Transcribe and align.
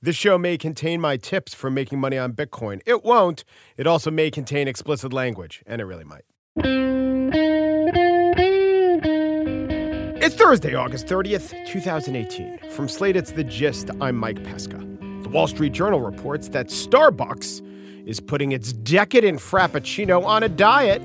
This 0.00 0.14
show 0.14 0.38
may 0.38 0.56
contain 0.56 1.00
my 1.00 1.16
tips 1.16 1.54
for 1.54 1.70
making 1.70 1.98
money 1.98 2.16
on 2.16 2.32
Bitcoin. 2.32 2.80
It 2.86 3.02
won't. 3.02 3.42
It 3.76 3.88
also 3.88 4.12
may 4.12 4.30
contain 4.30 4.68
explicit 4.68 5.12
language, 5.12 5.60
and 5.66 5.80
it 5.80 5.86
really 5.86 6.04
might. 6.04 6.22
It's 10.22 10.36
Thursday, 10.36 10.76
August 10.76 11.08
30th, 11.08 11.66
2018. 11.66 12.70
From 12.70 12.88
Slate, 12.88 13.16
it's 13.16 13.32
The 13.32 13.42
Gist. 13.42 13.90
I'm 14.00 14.14
Mike 14.14 14.44
Pesca. 14.44 14.78
The 15.22 15.30
Wall 15.30 15.48
Street 15.48 15.72
Journal 15.72 16.00
reports 16.00 16.50
that 16.50 16.68
Starbucks 16.68 17.60
is 18.06 18.20
putting 18.20 18.52
its 18.52 18.72
decadent 18.72 19.40
Frappuccino 19.40 20.24
on 20.24 20.44
a 20.44 20.48
diet, 20.48 21.02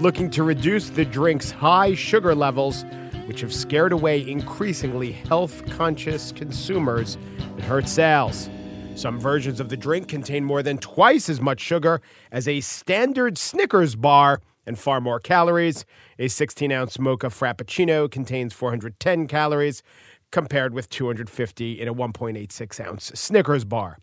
looking 0.00 0.28
to 0.30 0.42
reduce 0.42 0.90
the 0.90 1.04
drink's 1.04 1.52
high 1.52 1.94
sugar 1.94 2.34
levels, 2.34 2.84
which 3.26 3.40
have 3.40 3.52
scared 3.52 3.92
away 3.92 4.28
increasingly 4.28 5.12
health 5.12 5.64
conscious 5.70 6.32
consumers 6.32 7.16
and 7.38 7.62
hurt 7.62 7.88
sales. 7.88 8.48
Some 8.94 9.18
versions 9.18 9.60
of 9.60 9.68
the 9.68 9.76
drink 9.76 10.08
contain 10.08 10.44
more 10.44 10.62
than 10.62 10.78
twice 10.78 11.28
as 11.28 11.40
much 11.40 11.60
sugar 11.60 12.00
as 12.30 12.46
a 12.46 12.60
standard 12.60 13.38
Snickers 13.38 13.94
bar 13.94 14.40
and 14.66 14.78
far 14.78 15.00
more 15.00 15.18
calories. 15.18 15.84
A 16.18 16.28
16 16.28 16.70
ounce 16.70 16.98
mocha 16.98 17.28
frappuccino 17.28 18.10
contains 18.10 18.52
410 18.52 19.26
calories, 19.26 19.82
compared 20.30 20.74
with 20.74 20.88
250 20.88 21.80
in 21.80 21.88
a 21.88 21.94
1.86 21.94 22.86
ounce 22.86 23.12
Snickers 23.14 23.64
bar. 23.64 23.98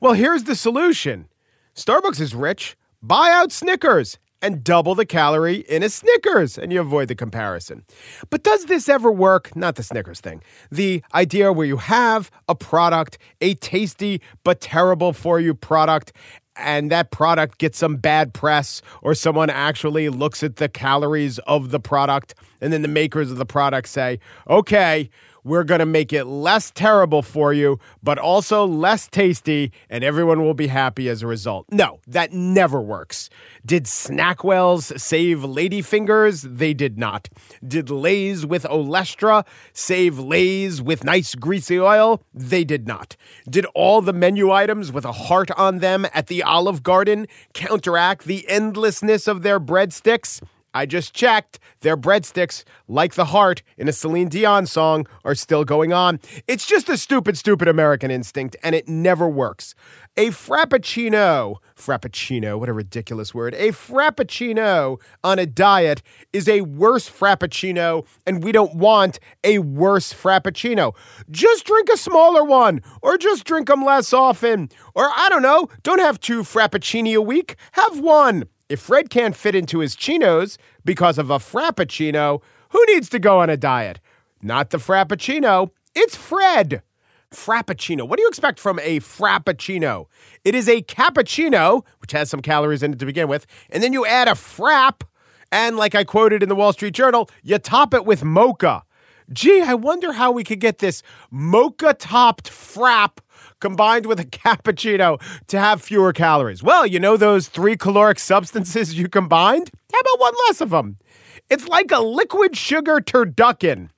Well, 0.00 0.14
here's 0.14 0.44
the 0.44 0.56
solution 0.56 1.28
Starbucks 1.74 2.20
is 2.20 2.34
rich. 2.34 2.76
Buy 3.02 3.30
out 3.30 3.52
Snickers 3.52 4.18
and 4.42 4.64
double 4.64 4.94
the 4.94 5.06
calorie 5.06 5.64
in 5.68 5.82
a 5.82 5.88
Snickers, 5.88 6.56
and 6.56 6.72
you 6.72 6.80
avoid 6.80 7.08
the 7.08 7.14
comparison. 7.14 7.84
But 8.30 8.42
does 8.42 8.66
this 8.66 8.88
ever 8.88 9.10
work? 9.10 9.54
Not 9.54 9.76
the 9.76 9.82
Snickers 9.82 10.20
thing. 10.20 10.42
The 10.70 11.02
idea 11.14 11.52
where 11.52 11.66
you 11.66 11.76
have 11.76 12.30
a 12.48 12.54
product, 12.54 13.18
a 13.40 13.54
tasty 13.54 14.20
but 14.44 14.60
terrible 14.60 15.12
for 15.12 15.40
you 15.40 15.54
product, 15.54 16.12
and 16.56 16.90
that 16.90 17.10
product 17.10 17.58
gets 17.58 17.78
some 17.78 17.96
bad 17.96 18.34
press, 18.34 18.82
or 19.02 19.14
someone 19.14 19.50
actually 19.50 20.08
looks 20.08 20.42
at 20.42 20.56
the 20.56 20.68
calories 20.68 21.38
of 21.40 21.70
the 21.70 21.80
product, 21.80 22.34
and 22.60 22.72
then 22.72 22.82
the 22.82 22.88
makers 22.88 23.30
of 23.30 23.38
the 23.38 23.46
product 23.46 23.88
say, 23.88 24.18
okay, 24.48 25.08
we're 25.44 25.64
going 25.64 25.78
to 25.80 25.86
make 25.86 26.12
it 26.12 26.24
less 26.24 26.70
terrible 26.70 27.22
for 27.22 27.52
you, 27.52 27.78
but 28.02 28.18
also 28.18 28.66
less 28.66 29.08
tasty, 29.08 29.72
and 29.88 30.04
everyone 30.04 30.42
will 30.42 30.54
be 30.54 30.66
happy 30.66 31.08
as 31.08 31.22
a 31.22 31.26
result. 31.26 31.66
No, 31.70 32.00
that 32.06 32.32
never 32.32 32.80
works. 32.80 33.30
Did 33.64 33.84
Snackwells 33.84 34.98
save 35.00 35.38
ladyfingers? 35.38 36.58
They 36.58 36.74
did 36.74 36.98
not. 36.98 37.28
Did 37.66 37.90
Lay's 37.90 38.44
with 38.46 38.64
Olestra 38.64 39.46
save 39.72 40.18
Lay's 40.18 40.82
with 40.82 41.04
nice 41.04 41.34
greasy 41.34 41.78
oil? 41.78 42.22
They 42.34 42.64
did 42.64 42.86
not. 42.86 43.16
Did 43.48 43.66
all 43.74 44.02
the 44.02 44.12
menu 44.12 44.50
items 44.50 44.92
with 44.92 45.04
a 45.04 45.12
heart 45.12 45.50
on 45.52 45.78
them 45.78 46.06
at 46.14 46.26
the 46.26 46.42
Olive 46.42 46.82
Garden 46.82 47.26
counteract 47.52 48.24
the 48.24 48.48
endlessness 48.48 49.28
of 49.28 49.42
their 49.42 49.60
breadsticks? 49.60 50.40
I 50.72 50.86
just 50.86 51.14
checked. 51.14 51.58
Their 51.80 51.96
breadsticks, 51.96 52.64
like 52.88 53.14
the 53.14 53.26
heart 53.26 53.62
in 53.76 53.88
a 53.88 53.92
Celine 53.92 54.28
Dion 54.28 54.66
song, 54.66 55.06
are 55.24 55.34
still 55.34 55.64
going 55.64 55.92
on. 55.92 56.20
It's 56.46 56.66
just 56.66 56.88
a 56.88 56.96
stupid, 56.96 57.36
stupid 57.36 57.68
American 57.68 58.10
instinct, 58.10 58.56
and 58.62 58.74
it 58.74 58.88
never 58.88 59.28
works. 59.28 59.74
A 60.16 60.28
frappuccino, 60.28 61.56
frappuccino, 61.76 62.58
what 62.58 62.68
a 62.68 62.72
ridiculous 62.72 63.32
word. 63.34 63.54
A 63.54 63.68
frappuccino 63.68 65.00
on 65.24 65.38
a 65.38 65.46
diet 65.46 66.02
is 66.32 66.48
a 66.48 66.60
worse 66.62 67.08
frappuccino, 67.08 68.06
and 68.26 68.44
we 68.44 68.52
don't 68.52 68.74
want 68.74 69.18
a 69.42 69.60
worse 69.60 70.12
frappuccino. 70.12 70.94
Just 71.30 71.64
drink 71.64 71.88
a 71.88 71.96
smaller 71.96 72.44
one, 72.44 72.82
or 73.02 73.16
just 73.16 73.44
drink 73.44 73.68
them 73.68 73.84
less 73.84 74.12
often. 74.12 74.68
Or 74.94 75.04
I 75.04 75.28
don't 75.30 75.42
know, 75.42 75.68
don't 75.82 76.00
have 76.00 76.20
two 76.20 76.42
frappuccini 76.42 77.14
a 77.14 77.22
week, 77.22 77.56
have 77.72 77.98
one. 78.00 78.44
If 78.70 78.78
Fred 78.78 79.10
can't 79.10 79.34
fit 79.34 79.56
into 79.56 79.80
his 79.80 79.96
chinos 79.96 80.56
because 80.84 81.18
of 81.18 81.28
a 81.28 81.38
frappuccino, 81.38 82.40
who 82.68 82.84
needs 82.86 83.08
to 83.08 83.18
go 83.18 83.40
on 83.40 83.50
a 83.50 83.56
diet? 83.56 83.98
Not 84.40 84.70
the 84.70 84.78
frappuccino, 84.78 85.70
it's 85.96 86.14
Fred. 86.14 86.82
Frappuccino. 87.32 88.06
What 88.06 88.16
do 88.16 88.22
you 88.22 88.28
expect 88.28 88.60
from 88.60 88.78
a 88.78 89.00
frappuccino? 89.00 90.06
It 90.44 90.54
is 90.54 90.68
a 90.68 90.82
cappuccino, 90.82 91.84
which 91.98 92.12
has 92.12 92.30
some 92.30 92.42
calories 92.42 92.84
in 92.84 92.92
it 92.92 93.00
to 93.00 93.06
begin 93.06 93.26
with, 93.26 93.44
and 93.70 93.82
then 93.82 93.92
you 93.92 94.06
add 94.06 94.28
a 94.28 94.32
frap, 94.32 95.02
and 95.50 95.76
like 95.76 95.96
I 95.96 96.04
quoted 96.04 96.40
in 96.40 96.48
the 96.48 96.54
Wall 96.54 96.72
Street 96.72 96.94
Journal, 96.94 97.28
you 97.42 97.58
top 97.58 97.92
it 97.92 98.06
with 98.06 98.22
mocha. 98.22 98.84
Gee, 99.32 99.62
I 99.62 99.74
wonder 99.74 100.12
how 100.12 100.30
we 100.30 100.44
could 100.44 100.60
get 100.60 100.78
this 100.78 101.02
mocha 101.28 101.94
topped 101.94 102.48
frap 102.48 103.18
combined 103.60 104.06
with 104.06 104.18
a 104.18 104.24
cappuccino 104.24 105.20
to 105.46 105.58
have 105.58 105.82
fewer 105.82 106.12
calories. 106.12 106.62
Well, 106.62 106.86
you 106.86 106.98
know 106.98 107.16
those 107.16 107.48
three 107.48 107.76
caloric 107.76 108.18
substances 108.18 108.98
you 108.98 109.08
combined? 109.08 109.70
How 109.92 110.00
about 110.00 110.20
one 110.20 110.34
less 110.48 110.60
of 110.60 110.70
them? 110.70 110.96
It's 111.48 111.68
like 111.68 111.90
a 111.92 112.00
liquid 112.00 112.56
sugar 112.56 113.00
turducken, 113.00 113.90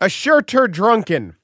a 0.00 0.08
sure 0.08 0.40
drunken. 0.42 1.36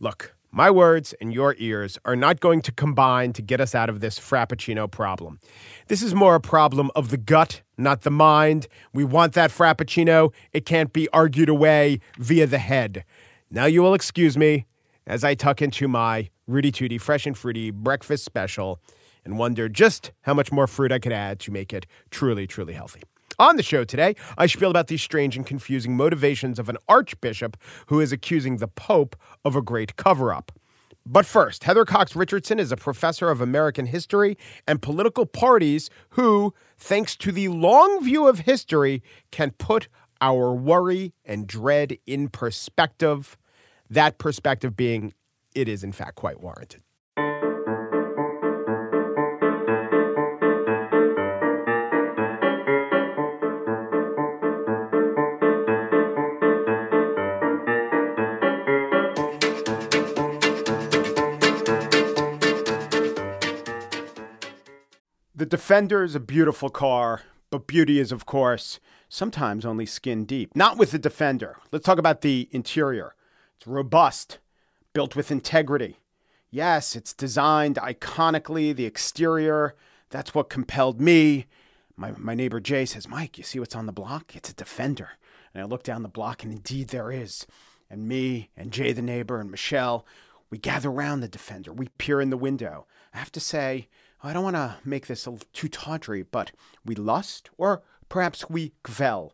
Look, 0.00 0.36
my 0.50 0.70
words 0.70 1.12
and 1.20 1.34
your 1.34 1.54
ears 1.58 1.98
are 2.04 2.16
not 2.16 2.40
going 2.40 2.62
to 2.62 2.72
combine 2.72 3.32
to 3.34 3.42
get 3.42 3.60
us 3.60 3.74
out 3.74 3.90
of 3.90 4.00
this 4.00 4.18
Frappuccino 4.18 4.90
problem. 4.90 5.40
This 5.88 6.02
is 6.02 6.14
more 6.14 6.34
a 6.34 6.40
problem 6.40 6.90
of 6.96 7.10
the 7.10 7.18
gut, 7.18 7.62
not 7.76 8.02
the 8.02 8.10
mind. 8.10 8.66
We 8.94 9.04
want 9.04 9.34
that 9.34 9.50
Frappuccino. 9.50 10.32
It 10.52 10.64
can't 10.64 10.92
be 10.92 11.08
argued 11.10 11.48
away 11.48 12.00
via 12.16 12.46
the 12.46 12.58
head. 12.58 13.04
Now 13.50 13.66
you 13.66 13.82
will 13.82 13.94
excuse 13.94 14.38
me 14.38 14.66
as 15.08 15.24
I 15.24 15.34
tuck 15.34 15.62
into 15.62 15.88
my 15.88 16.28
Rooty 16.46 16.70
Tooty 16.70 16.98
Fresh 16.98 17.26
and 17.26 17.36
Fruity 17.36 17.70
breakfast 17.70 18.24
special 18.24 18.78
and 19.24 19.38
wonder 19.38 19.68
just 19.68 20.12
how 20.20 20.34
much 20.34 20.52
more 20.52 20.66
fruit 20.66 20.92
I 20.92 20.98
could 20.98 21.12
add 21.12 21.40
to 21.40 21.50
make 21.50 21.72
it 21.72 21.86
truly, 22.10 22.46
truly 22.46 22.74
healthy. 22.74 23.02
On 23.38 23.56
the 23.56 23.62
show 23.62 23.84
today, 23.84 24.16
I 24.36 24.46
spiel 24.46 24.70
about 24.70 24.88
the 24.88 24.98
strange 24.98 25.36
and 25.36 25.46
confusing 25.46 25.96
motivations 25.96 26.58
of 26.58 26.68
an 26.68 26.76
archbishop 26.88 27.56
who 27.86 28.00
is 28.00 28.12
accusing 28.12 28.58
the 28.58 28.68
Pope 28.68 29.16
of 29.44 29.56
a 29.56 29.62
great 29.62 29.96
cover 29.96 30.32
up. 30.32 30.52
But 31.06 31.24
first, 31.24 31.64
Heather 31.64 31.86
Cox 31.86 32.14
Richardson 32.14 32.58
is 32.58 32.70
a 32.70 32.76
professor 32.76 33.30
of 33.30 33.40
American 33.40 33.86
history 33.86 34.36
and 34.66 34.82
political 34.82 35.24
parties 35.24 35.88
who, 36.10 36.52
thanks 36.76 37.16
to 37.16 37.32
the 37.32 37.48
long 37.48 38.04
view 38.04 38.28
of 38.28 38.40
history, 38.40 39.02
can 39.30 39.52
put 39.52 39.88
our 40.20 40.52
worry 40.52 41.14
and 41.24 41.46
dread 41.46 41.96
in 42.06 42.28
perspective. 42.28 43.38
That 43.90 44.18
perspective 44.18 44.76
being 44.76 45.14
it 45.54 45.68
is, 45.68 45.82
in 45.82 45.92
fact, 45.92 46.16
quite 46.16 46.40
warranted. 46.40 46.82
The 65.34 65.46
Defender 65.46 66.02
is 66.02 66.14
a 66.14 66.20
beautiful 66.20 66.68
car, 66.68 67.22
but 67.48 67.66
beauty 67.66 68.00
is, 68.00 68.12
of 68.12 68.26
course, 68.26 68.80
sometimes 69.08 69.64
only 69.64 69.86
skin 69.86 70.24
deep. 70.24 70.54
Not 70.54 70.76
with 70.76 70.90
the 70.90 70.98
Defender. 70.98 71.56
Let's 71.72 71.86
talk 71.86 71.98
about 71.98 72.20
the 72.20 72.48
interior. 72.50 73.14
It's 73.58 73.66
robust, 73.66 74.38
built 74.92 75.16
with 75.16 75.32
integrity. 75.32 75.96
Yes, 76.48 76.94
it's 76.94 77.12
designed 77.12 77.74
iconically, 77.74 78.74
the 78.74 78.84
exterior. 78.84 79.74
That's 80.10 80.32
what 80.32 80.48
compelled 80.48 81.00
me. 81.00 81.46
My, 81.96 82.12
my 82.16 82.36
neighbor 82.36 82.60
Jay 82.60 82.84
says, 82.84 83.08
Mike, 83.08 83.36
you 83.36 83.42
see 83.42 83.58
what's 83.58 83.74
on 83.74 83.86
the 83.86 83.92
block? 83.92 84.36
It's 84.36 84.50
a 84.50 84.54
defender. 84.54 85.10
And 85.52 85.60
I 85.60 85.66
look 85.66 85.82
down 85.82 86.04
the 86.04 86.08
block, 86.08 86.44
and 86.44 86.52
indeed 86.52 86.88
there 86.88 87.10
is. 87.10 87.48
And 87.90 88.06
me 88.06 88.50
and 88.56 88.70
Jay, 88.70 88.92
the 88.92 89.02
neighbor, 89.02 89.40
and 89.40 89.50
Michelle, 89.50 90.06
we 90.50 90.58
gather 90.58 90.88
around 90.88 91.18
the 91.18 91.28
defender. 91.28 91.72
We 91.72 91.88
peer 91.98 92.20
in 92.20 92.30
the 92.30 92.36
window. 92.36 92.86
I 93.12 93.18
have 93.18 93.32
to 93.32 93.40
say, 93.40 93.88
I 94.22 94.32
don't 94.32 94.44
want 94.44 94.54
to 94.54 94.76
make 94.84 95.08
this 95.08 95.26
too 95.52 95.68
tawdry, 95.68 96.22
but 96.22 96.52
we 96.84 96.94
lust, 96.94 97.50
or 97.58 97.82
perhaps 98.08 98.48
we 98.48 98.72
kvel. 98.84 99.32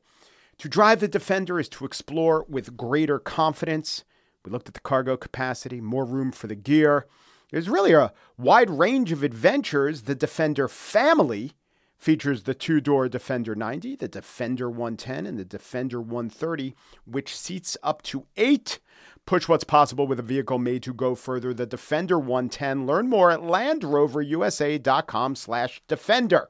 To 0.58 0.68
drive 0.70 1.00
the 1.00 1.08
defender 1.08 1.60
is 1.60 1.68
to 1.68 1.84
explore 1.84 2.46
with 2.48 2.74
greater 2.78 3.18
confidence. 3.18 4.02
We 4.44 4.50
looked 4.50 4.68
at 4.68 4.74
the 4.74 4.80
cargo 4.80 5.16
capacity, 5.16 5.80
more 5.80 6.04
room 6.04 6.30
for 6.32 6.46
the 6.46 6.54
gear. 6.54 7.06
There's 7.50 7.68
really 7.68 7.92
a 7.92 8.12
wide 8.36 8.70
range 8.70 9.12
of 9.12 9.22
adventures. 9.22 10.02
The 10.02 10.14
Defender 10.14 10.68
family 10.68 11.52
features 11.96 12.42
the 12.42 12.54
two 12.54 12.80
door 12.80 13.08
Defender 13.08 13.54
90, 13.54 13.96
the 13.96 14.08
Defender 14.08 14.68
110, 14.68 15.24
and 15.26 15.38
the 15.38 15.44
Defender 15.44 16.00
130, 16.00 16.74
which 17.06 17.34
seats 17.34 17.76
up 17.82 18.02
to 18.02 18.26
eight. 18.36 18.80
Push 19.26 19.48
what's 19.48 19.64
possible 19.64 20.06
with 20.06 20.18
a 20.18 20.22
vehicle 20.22 20.58
made 20.58 20.82
to 20.82 20.92
go 20.92 21.14
further. 21.14 21.54
The 21.54 21.64
Defender 21.64 22.18
110. 22.18 22.86
Learn 22.86 23.08
more 23.08 23.30
at 23.30 23.40
LandRoverUSA.com 23.40 25.36
slash 25.36 25.82
Defender. 25.88 26.48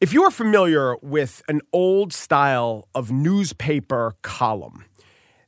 If 0.00 0.14
you 0.14 0.22
are 0.22 0.30
familiar 0.30 0.96
with 1.02 1.42
an 1.48 1.60
old 1.72 2.12
style 2.12 2.88
of 2.94 3.10
newspaper 3.10 4.14
column, 4.22 4.84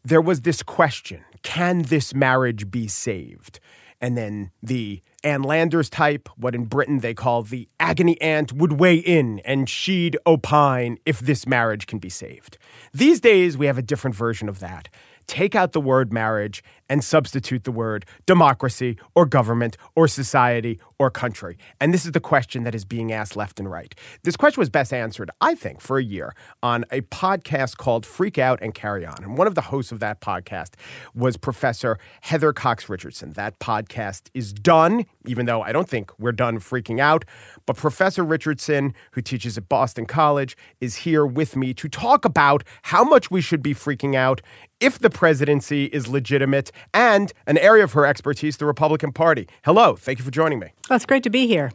there 0.05 0.21
was 0.21 0.41
this 0.43 0.63
question 0.63 1.25
Can 1.43 1.83
this 1.83 2.15
marriage 2.15 2.71
be 2.71 2.89
saved? 2.89 3.61
And 4.01 4.17
then 4.17 4.51
the 4.63 5.03
Ann 5.23 5.43
Landers 5.43 5.91
type, 5.91 6.29
what 6.37 6.55
in 6.55 6.65
Britain 6.65 7.01
they 7.01 7.13
call 7.13 7.43
the 7.43 7.69
agony 7.79 8.19
aunt, 8.21 8.53
would 8.53 8.75
weigh 8.75 8.97
in 8.97 9.41
and 9.41 9.69
she'd 9.69 10.17
opine 10.27 10.97
if 11.05 11.21
this 11.21 11.47
marriage 11.47 11.87
can 11.87 11.99
be 11.99 12.09
saved. 12.09 12.57
These 12.95 13.21
days, 13.21 13.59
we 13.59 13.67
have 13.67 13.77
a 13.77 13.83
different 13.83 14.17
version 14.17 14.49
of 14.49 14.61
that 14.61 14.89
take 15.31 15.55
out 15.55 15.71
the 15.71 15.81
word 15.81 16.13
marriage 16.13 16.61
and 16.91 17.03
substitute 17.03 17.65
the 17.65 17.73
word 17.73 18.05
democracy 18.27 18.99
or 19.15 19.25
government 19.25 19.79
or 19.95 20.07
society 20.09 20.79
or 20.99 21.11
country. 21.11 21.57
And 21.81 21.95
this 21.95 22.05
is 22.05 22.13
the 22.13 22.21
question 22.21 22.65
that 22.65 22.75
is 22.75 22.85
being 22.85 23.13
asked 23.13 23.37
left 23.37 23.59
and 23.59 23.71
right. 23.71 23.95
This 24.25 24.37
question 24.37 24.61
was 24.61 24.69
best 24.69 24.93
answered, 24.93 25.31
I 25.41 25.55
think, 25.55 25.81
for 25.81 25.97
a 25.97 26.05
year 26.05 26.35
on 26.63 26.85
a 26.91 27.01
podcast 27.03 27.79
called 27.79 28.05
Freak 28.05 28.37
Out 28.37 28.59
and 28.61 28.75
Carry 28.75 29.07
On. 29.07 29.17
And 29.23 29.39
one 29.39 29.47
of 29.47 29.55
the 29.55 29.63
hosts 29.63 29.93
of 29.93 30.01
that 30.01 30.21
podcast 30.21 30.73
was 31.15 31.39
Professor 31.39 31.99
Heather 32.21 32.53
Cox 32.53 32.89
Richardson. 32.89 33.33
That 33.33 33.59
podcast 33.61 34.29
is 34.35 34.53
done, 34.53 35.07
even 35.27 35.47
though 35.47 35.63
I 35.63 35.73
don't 35.73 35.89
think 35.89 36.11
we're 36.19 36.33
done 36.33 36.59
freaking 36.59 37.01
out. 37.01 37.25
But 37.65 37.77
Professor 37.77 38.25
Richardson, 38.25 38.93
who 39.13 39.23
teaches 39.23 39.57
at 39.57 39.69
Boston 39.69 40.07
College, 40.07 40.57
is 40.81 40.97
here 40.97 41.25
with 41.25 41.55
me 41.55 41.73
to 41.75 41.89
talk 41.89 42.25
about 42.25 42.65
how 42.83 43.05
much 43.05 43.31
we 43.31 43.41
should 43.41 43.63
be 43.63 43.75
freaking 43.75 44.17
out 44.17 44.43
if 44.81 44.99
the 44.99 45.11
presidency 45.11 45.85
is 45.87 46.09
legitimate 46.09 46.73
and 46.93 47.33
an 47.47 47.59
area 47.59 47.85
of 47.85 47.93
her 47.93 48.07
expertise, 48.07 48.57
the 48.57 48.67
Republican 48.67 49.13
Party. 49.13 49.49
Hello. 49.65 49.97
Thank 49.97 50.19
you 50.19 50.25
for 50.25 50.31
joining 50.31 50.59
me. 50.59 50.69
Oh, 50.91 50.95
it's 50.95 51.07
great 51.07 51.23
to 51.25 51.31
be 51.31 51.47
here. 51.47 51.73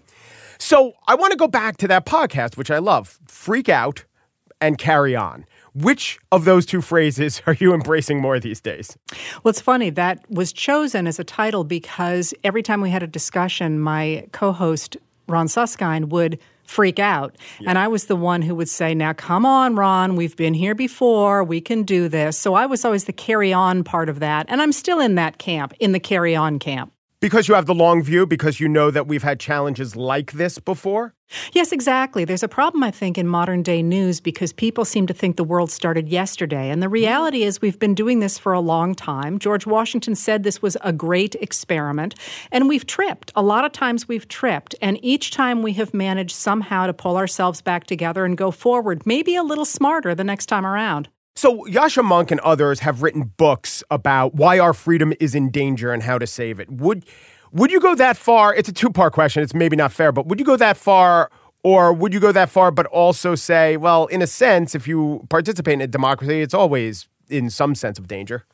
So 0.58 0.94
I 1.08 1.16
want 1.16 1.32
to 1.32 1.38
go 1.38 1.48
back 1.48 1.78
to 1.78 1.88
that 1.88 2.06
podcast, 2.06 2.58
which 2.58 2.72
I 2.72 2.78
love 2.78 3.20
Freak 3.28 3.70
Out 3.70 4.06
and 4.62 4.78
Carry 4.78 5.16
On. 5.16 5.46
Which 5.74 6.18
of 6.32 6.46
those 6.46 6.66
two 6.66 6.82
phrases 6.82 7.42
are 7.48 7.54
you 7.54 7.74
embracing 7.74 8.22
more 8.22 8.40
these 8.40 8.62
days? 8.62 8.98
Well, 9.44 9.50
it's 9.50 9.62
funny. 9.62 9.90
That 9.90 10.30
was 10.30 10.54
chosen 10.54 11.08
as 11.08 11.20
a 11.20 11.24
title 11.24 11.64
because 11.64 12.34
every 12.44 12.64
time 12.64 12.82
we 12.82 12.90
had 12.90 13.04
a 13.04 13.08
discussion, 13.08 13.80
my 13.80 14.28
co 14.32 14.52
host, 14.52 14.98
Ron 15.28 15.48
Suskind, 15.48 16.10
would 16.10 16.40
freak 16.66 17.00
out. 17.00 17.36
Yeah. 17.60 17.70
And 17.70 17.78
I 17.78 17.88
was 17.88 18.06
the 18.06 18.16
one 18.16 18.42
who 18.42 18.56
would 18.56 18.70
say, 18.70 18.94
Now, 18.96 19.14
come 19.14 19.46
on, 19.46 19.76
Ron, 19.76 20.16
we've 20.16 20.36
been 20.36 20.54
here 20.54 20.76
before. 20.76 21.44
We 21.44 21.62
can 21.62 21.84
do 21.84 22.10
this. 22.10 22.38
So 22.38 22.54
I 22.54 22.66
was 22.66 22.86
always 22.86 23.06
the 23.06 23.14
carry 23.14 23.54
on 23.54 23.84
part 23.84 24.10
of 24.10 24.20
that. 24.20 24.46
And 24.50 24.62
I'm 24.62 24.72
still 24.72 25.00
in 25.00 25.16
that 25.16 25.38
camp, 25.38 25.74
in 25.80 25.92
the 25.92 26.00
carry 26.00 26.36
on 26.36 26.60
camp. 26.60 26.92
Because 27.26 27.48
you 27.48 27.56
have 27.56 27.66
the 27.66 27.74
long 27.74 28.04
view, 28.04 28.28
because 28.28 28.60
you 28.60 28.70
know 28.70 28.92
that 28.92 29.08
we've 29.08 29.24
had 29.24 29.40
challenges 29.40 29.96
like 29.96 30.34
this 30.34 30.60
before? 30.60 31.16
Yes, 31.54 31.72
exactly. 31.72 32.24
There's 32.24 32.44
a 32.44 32.48
problem, 32.48 32.84
I 32.84 32.92
think, 32.92 33.18
in 33.18 33.28
modern 33.28 33.64
day 33.64 33.82
news 33.82 34.22
because 34.22 34.54
people 34.54 34.86
seem 34.86 35.08
to 35.08 35.14
think 35.16 35.36
the 35.36 35.44
world 35.44 35.72
started 35.72 36.08
yesterday. 36.08 36.70
And 36.70 36.84
the 36.84 36.88
reality 36.88 37.42
is, 37.42 37.64
we've 37.64 37.80
been 37.80 37.96
doing 37.96 38.20
this 38.20 38.38
for 38.38 38.54
a 38.54 38.60
long 38.60 38.94
time. 38.94 39.40
George 39.40 39.66
Washington 39.66 40.14
said 40.14 40.44
this 40.44 40.62
was 40.62 40.78
a 40.82 40.94
great 40.94 41.34
experiment, 41.42 42.14
and 42.52 42.70
we've 42.70 42.86
tripped. 42.86 43.32
A 43.36 43.42
lot 43.42 43.66
of 43.66 43.72
times 43.72 44.08
we've 44.08 44.28
tripped. 44.28 44.76
And 44.80 45.04
each 45.04 45.32
time 45.32 45.64
we 45.64 45.74
have 45.74 45.96
managed 45.96 46.36
somehow 46.36 46.86
to 46.86 46.94
pull 46.94 47.18
ourselves 47.18 47.60
back 47.60 47.86
together 47.86 48.24
and 48.24 48.38
go 48.38 48.52
forward, 48.52 49.04
maybe 49.04 49.36
a 49.36 49.42
little 49.42 49.66
smarter 49.66 50.14
the 50.14 50.24
next 50.24 50.46
time 50.46 50.64
around. 50.64 51.10
So, 51.38 51.66
Yascha 51.66 52.02
Mounk 52.02 52.32
and 52.32 52.40
others 52.40 52.80
have 52.80 53.02
written 53.02 53.24
books 53.36 53.84
about 53.92 54.36
why 54.36 54.58
our 54.58 54.74
freedom 54.74 55.14
is 55.20 55.36
in 55.36 55.52
danger 55.52 55.92
and 55.92 56.02
how 56.02 56.18
to 56.18 56.26
save 56.26 56.62
it. 56.62 56.72
Would 56.72 57.04
would 57.52 57.72
you 57.72 57.82
go 57.82 57.94
that 57.94 58.16
far? 58.16 58.56
It's 58.56 58.70
a 58.70 58.74
two 58.74 58.90
part 58.90 59.12
question. 59.12 59.44
It's 59.44 59.54
maybe 59.54 59.76
not 59.76 59.92
fair, 59.92 60.14
but 60.14 60.28
would 60.28 60.40
you 60.40 60.46
go 60.46 60.56
that 60.56 60.78
far, 60.78 61.30
or 61.62 61.92
would 61.92 62.14
you 62.14 62.22
go 62.22 62.32
that 62.32 62.50
far, 62.50 62.72
but 62.72 62.86
also 62.86 63.36
say, 63.36 63.76
well, 63.76 64.06
in 64.08 64.22
a 64.22 64.28
sense, 64.28 64.76
if 64.76 64.88
you 64.88 65.26
participate 65.30 65.74
in 65.74 65.82
a 65.82 65.88
democracy, 65.88 66.42
it's 66.42 66.54
always 66.54 67.10
in 67.30 67.50
some 67.50 67.76
sense 67.76 68.00
of 68.00 68.08
danger? 68.08 68.46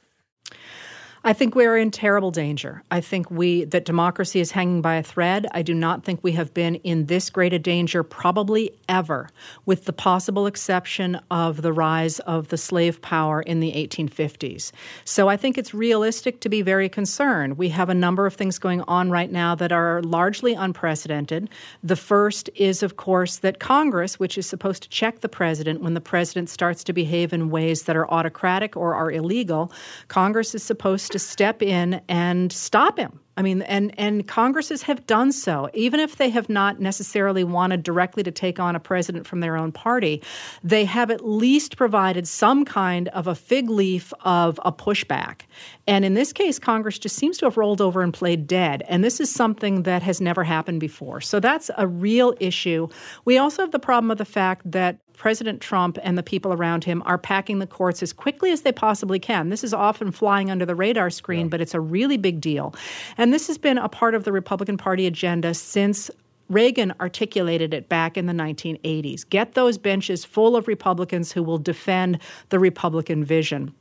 I 1.23 1.33
think 1.33 1.53
we're 1.53 1.77
in 1.77 1.91
terrible 1.91 2.31
danger. 2.31 2.81
I 2.89 2.99
think 2.99 3.29
we 3.29 3.65
that 3.65 3.85
democracy 3.85 4.39
is 4.39 4.49
hanging 4.49 4.81
by 4.81 4.95
a 4.95 5.03
thread. 5.03 5.45
I 5.51 5.61
do 5.61 5.75
not 5.75 6.03
think 6.03 6.19
we 6.23 6.31
have 6.31 6.51
been 6.51 6.75
in 6.77 7.05
this 7.05 7.29
great 7.29 7.53
a 7.53 7.59
danger 7.59 8.01
probably 8.01 8.71
ever, 8.89 9.29
with 9.67 9.85
the 9.85 9.93
possible 9.93 10.47
exception 10.47 11.21
of 11.29 11.61
the 11.61 11.71
rise 11.71 12.17
of 12.21 12.47
the 12.47 12.57
slave 12.57 13.03
power 13.03 13.39
in 13.39 13.59
the 13.59 13.71
1850s. 13.73 14.71
So 15.05 15.27
I 15.27 15.37
think 15.37 15.59
it's 15.59 15.75
realistic 15.75 16.39
to 16.39 16.49
be 16.49 16.63
very 16.63 16.89
concerned. 16.89 17.55
We 17.55 17.69
have 17.69 17.89
a 17.89 17.93
number 17.93 18.25
of 18.25 18.33
things 18.33 18.57
going 18.57 18.81
on 18.87 19.11
right 19.11 19.31
now 19.31 19.53
that 19.53 19.71
are 19.71 20.01
largely 20.01 20.55
unprecedented. 20.55 21.51
The 21.83 21.95
first 21.95 22.49
is, 22.55 22.81
of 22.81 22.97
course, 22.97 23.37
that 23.37 23.59
Congress, 23.59 24.19
which 24.19 24.39
is 24.39 24.47
supposed 24.47 24.81
to 24.83 24.89
check 24.89 25.21
the 25.21 25.29
president 25.29 25.81
when 25.81 25.93
the 25.93 26.01
president 26.01 26.49
starts 26.49 26.83
to 26.85 26.93
behave 26.93 27.31
in 27.31 27.51
ways 27.51 27.83
that 27.83 27.95
are 27.95 28.09
autocratic 28.09 28.75
or 28.75 28.95
are 28.95 29.11
illegal, 29.11 29.71
Congress 30.07 30.55
is 30.55 30.63
supposed 30.63 31.10
to 31.11 31.19
step 31.19 31.61
in 31.61 32.01
and 32.07 32.51
stop 32.51 32.97
him. 32.97 33.19
I 33.37 33.43
mean, 33.43 33.61
and, 33.63 33.93
and 33.97 34.27
Congresses 34.27 34.83
have 34.83 35.07
done 35.07 35.31
so, 35.31 35.69
even 35.73 35.99
if 35.99 36.17
they 36.17 36.29
have 36.29 36.49
not 36.49 36.79
necessarily 36.79 37.43
wanted 37.43 37.81
directly 37.81 38.23
to 38.23 38.31
take 38.31 38.59
on 38.59 38.75
a 38.75 38.79
president 38.79 39.25
from 39.25 39.39
their 39.39 39.55
own 39.55 39.71
party. 39.71 40.21
They 40.63 40.85
have 40.85 41.09
at 41.09 41.25
least 41.25 41.77
provided 41.77 42.27
some 42.27 42.65
kind 42.65 43.07
of 43.09 43.27
a 43.27 43.35
fig 43.35 43.69
leaf 43.69 44.13
of 44.21 44.59
a 44.65 44.71
pushback. 44.71 45.41
And 45.87 46.03
in 46.03 46.13
this 46.13 46.33
case, 46.33 46.59
Congress 46.59 46.99
just 46.99 47.15
seems 47.15 47.37
to 47.39 47.45
have 47.45 47.57
rolled 47.57 47.81
over 47.81 48.01
and 48.01 48.13
played 48.13 48.47
dead. 48.47 48.83
And 48.87 49.03
this 49.03 49.19
is 49.19 49.33
something 49.33 49.83
that 49.83 50.03
has 50.03 50.19
never 50.19 50.43
happened 50.43 50.81
before. 50.81 51.21
So 51.21 51.39
that's 51.39 51.71
a 51.77 51.87
real 51.87 52.35
issue. 52.39 52.89
We 53.23 53.37
also 53.37 53.61
have 53.63 53.71
the 53.71 53.79
problem 53.79 54.11
of 54.11 54.17
the 54.17 54.25
fact 54.25 54.69
that 54.71 54.99
President 55.17 55.61
Trump 55.61 55.97
and 56.03 56.17
the 56.17 56.23
people 56.23 56.53
around 56.53 56.83
him 56.83 57.01
are 57.05 57.17
packing 57.17 57.59
the 57.59 57.67
courts 57.67 58.01
as 58.01 58.13
quickly 58.13 58.51
as 58.51 58.61
they 58.61 58.71
possibly 58.71 59.19
can. 59.19 59.49
This 59.49 59.63
is 59.63 59.73
often 59.73 60.11
flying 60.11 60.49
under 60.49 60.65
the 60.65 60.75
radar 60.75 61.09
screen, 61.09 61.47
yeah. 61.47 61.49
but 61.49 61.61
it's 61.61 61.73
a 61.73 61.79
really 61.79 62.17
big 62.17 62.41
deal. 62.41 62.73
And 63.17 63.33
this 63.33 63.47
has 63.47 63.57
been 63.57 63.77
a 63.77 63.89
part 63.89 64.15
of 64.15 64.23
the 64.23 64.31
Republican 64.31 64.77
Party 64.77 65.05
agenda 65.05 65.53
since 65.53 66.09
Reagan 66.49 66.93
articulated 66.99 67.73
it 67.73 67.87
back 67.87 68.17
in 68.17 68.25
the 68.25 68.33
1980s. 68.33 69.27
Get 69.29 69.53
those 69.53 69.77
benches 69.77 70.25
full 70.25 70.55
of 70.55 70.67
Republicans 70.67 71.31
who 71.31 71.43
will 71.43 71.57
defend 71.57 72.19
the 72.49 72.59
Republican 72.59 73.23
vision. 73.23 73.73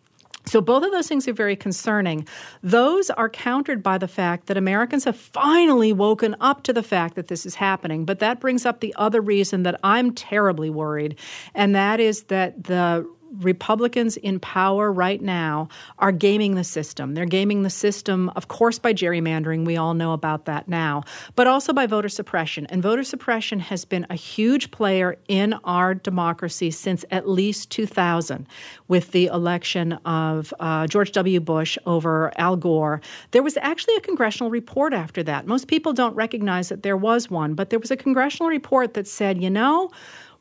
So, 0.50 0.60
both 0.60 0.82
of 0.82 0.90
those 0.90 1.06
things 1.06 1.28
are 1.28 1.32
very 1.32 1.54
concerning. 1.54 2.26
Those 2.60 3.08
are 3.10 3.28
countered 3.28 3.84
by 3.84 3.98
the 3.98 4.08
fact 4.08 4.48
that 4.48 4.56
Americans 4.56 5.04
have 5.04 5.14
finally 5.14 5.92
woken 5.92 6.34
up 6.40 6.64
to 6.64 6.72
the 6.72 6.82
fact 6.82 7.14
that 7.14 7.28
this 7.28 7.46
is 7.46 7.54
happening. 7.54 8.04
But 8.04 8.18
that 8.18 8.40
brings 8.40 8.66
up 8.66 8.80
the 8.80 8.92
other 8.98 9.20
reason 9.20 9.62
that 9.62 9.78
I'm 9.84 10.12
terribly 10.12 10.68
worried, 10.68 11.16
and 11.54 11.76
that 11.76 12.00
is 12.00 12.24
that 12.24 12.64
the 12.64 13.08
Republicans 13.40 14.16
in 14.16 14.38
power 14.40 14.92
right 14.92 15.20
now 15.20 15.68
are 15.98 16.12
gaming 16.12 16.54
the 16.54 16.64
system. 16.64 17.14
They're 17.14 17.26
gaming 17.26 17.62
the 17.62 17.70
system, 17.70 18.28
of 18.36 18.48
course, 18.48 18.78
by 18.78 18.92
gerrymandering. 18.92 19.64
We 19.64 19.76
all 19.76 19.94
know 19.94 20.12
about 20.12 20.44
that 20.44 20.68
now, 20.68 21.02
but 21.36 21.46
also 21.46 21.72
by 21.72 21.86
voter 21.86 22.08
suppression. 22.08 22.66
And 22.66 22.82
voter 22.82 23.04
suppression 23.04 23.60
has 23.60 23.84
been 23.84 24.06
a 24.10 24.14
huge 24.14 24.70
player 24.70 25.16
in 25.28 25.54
our 25.64 25.94
democracy 25.94 26.70
since 26.70 27.04
at 27.10 27.28
least 27.28 27.70
2000 27.70 28.46
with 28.88 29.12
the 29.12 29.26
election 29.26 29.94
of 30.04 30.52
uh, 30.60 30.86
George 30.86 31.12
W. 31.12 31.40
Bush 31.40 31.78
over 31.86 32.32
Al 32.36 32.56
Gore. 32.56 33.00
There 33.30 33.42
was 33.42 33.56
actually 33.58 33.96
a 33.96 34.00
congressional 34.00 34.50
report 34.50 34.92
after 34.92 35.22
that. 35.24 35.46
Most 35.46 35.68
people 35.68 35.92
don't 35.92 36.14
recognize 36.14 36.68
that 36.68 36.82
there 36.82 36.96
was 36.96 37.30
one, 37.30 37.54
but 37.54 37.70
there 37.70 37.78
was 37.78 37.90
a 37.90 37.96
congressional 37.96 38.48
report 38.48 38.94
that 38.94 39.06
said, 39.06 39.42
you 39.42 39.50
know, 39.50 39.90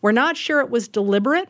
we're 0.02 0.12
not 0.12 0.38
sure 0.38 0.60
it 0.62 0.70
was 0.70 0.88
deliberate 0.88 1.50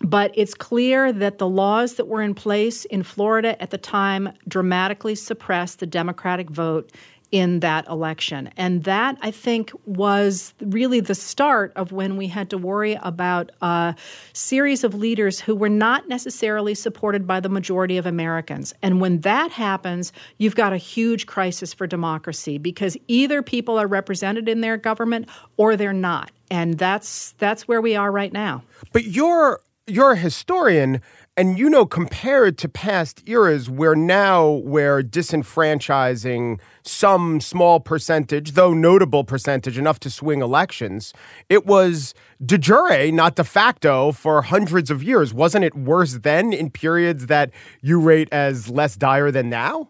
but 0.00 0.30
it's 0.34 0.54
clear 0.54 1.12
that 1.12 1.38
the 1.38 1.48
laws 1.48 1.94
that 1.94 2.06
were 2.06 2.22
in 2.22 2.34
place 2.34 2.84
in 2.86 3.02
Florida 3.02 3.60
at 3.62 3.70
the 3.70 3.78
time 3.78 4.32
dramatically 4.46 5.14
suppressed 5.14 5.80
the 5.80 5.86
Democratic 5.86 6.50
vote 6.50 6.90
in 7.32 7.60
that 7.60 7.86
election. 7.88 8.50
And 8.56 8.84
that, 8.84 9.18
I 9.20 9.30
think, 9.30 9.72
was 9.84 10.54
really 10.60 11.00
the 11.00 11.14
start 11.14 11.72
of 11.74 11.90
when 11.92 12.16
we 12.16 12.28
had 12.28 12.50
to 12.50 12.58
worry 12.58 12.96
about 13.02 13.50
a 13.60 13.96
series 14.32 14.84
of 14.84 14.94
leaders 14.94 15.40
who 15.40 15.54
were 15.54 15.68
not 15.68 16.08
necessarily 16.08 16.74
supported 16.74 17.26
by 17.26 17.40
the 17.40 17.48
majority 17.48 17.98
of 17.98 18.06
Americans. 18.06 18.74
And 18.80 19.00
when 19.00 19.20
that 19.20 19.50
happens, 19.50 20.12
you've 20.38 20.54
got 20.54 20.72
a 20.72 20.78
huge 20.78 21.26
crisis 21.26 21.74
for 21.74 21.86
democracy 21.86 22.58
because 22.58 22.96
either 23.08 23.42
people 23.42 23.78
are 23.78 23.88
represented 23.88 24.48
in 24.48 24.60
their 24.60 24.76
government 24.76 25.28
or 25.56 25.76
they're 25.76 25.92
not. 25.92 26.30
And 26.48 26.78
that's 26.78 27.32
that's 27.38 27.66
where 27.66 27.80
we 27.80 27.96
are 27.96 28.12
right 28.12 28.32
now. 28.32 28.62
But 28.92 29.04
you're 29.04 29.60
you're 29.86 30.12
a 30.12 30.16
historian 30.16 31.00
and 31.36 31.58
you 31.58 31.70
know 31.70 31.86
compared 31.86 32.58
to 32.58 32.68
past 32.68 33.22
eras 33.26 33.70
where 33.70 33.94
now 33.94 34.50
we're 34.64 35.02
disenfranchising 35.02 36.58
some 36.82 37.40
small 37.40 37.78
percentage 37.78 38.52
though 38.52 38.74
notable 38.74 39.22
percentage 39.22 39.78
enough 39.78 40.00
to 40.00 40.10
swing 40.10 40.42
elections 40.42 41.12
it 41.48 41.66
was 41.66 42.14
de 42.44 42.58
jure 42.58 43.12
not 43.12 43.36
de 43.36 43.44
facto 43.44 44.12
for 44.12 44.42
hundreds 44.42 44.90
of 44.90 45.02
years. 45.02 45.32
Wasn't 45.32 45.64
it 45.64 45.74
worse 45.74 46.14
then 46.14 46.52
in 46.52 46.70
periods 46.70 47.26
that 47.26 47.50
you 47.80 48.00
rate 48.00 48.28
as 48.32 48.68
less 48.68 48.96
dire 48.96 49.30
than 49.30 49.48
now? 49.48 49.88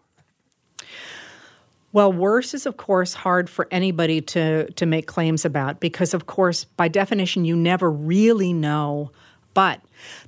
Well, 1.92 2.12
worse 2.12 2.52
is 2.52 2.66
of 2.66 2.76
course 2.76 3.14
hard 3.14 3.48
for 3.48 3.66
anybody 3.70 4.20
to 4.20 4.70
to 4.70 4.86
make 4.86 5.06
claims 5.06 5.44
about 5.44 5.80
because 5.80 6.12
of 6.12 6.26
course 6.26 6.64
by 6.64 6.88
definition 6.88 7.44
you 7.44 7.56
never 7.56 7.90
really 7.90 8.52
know 8.52 9.10
but 9.56 9.80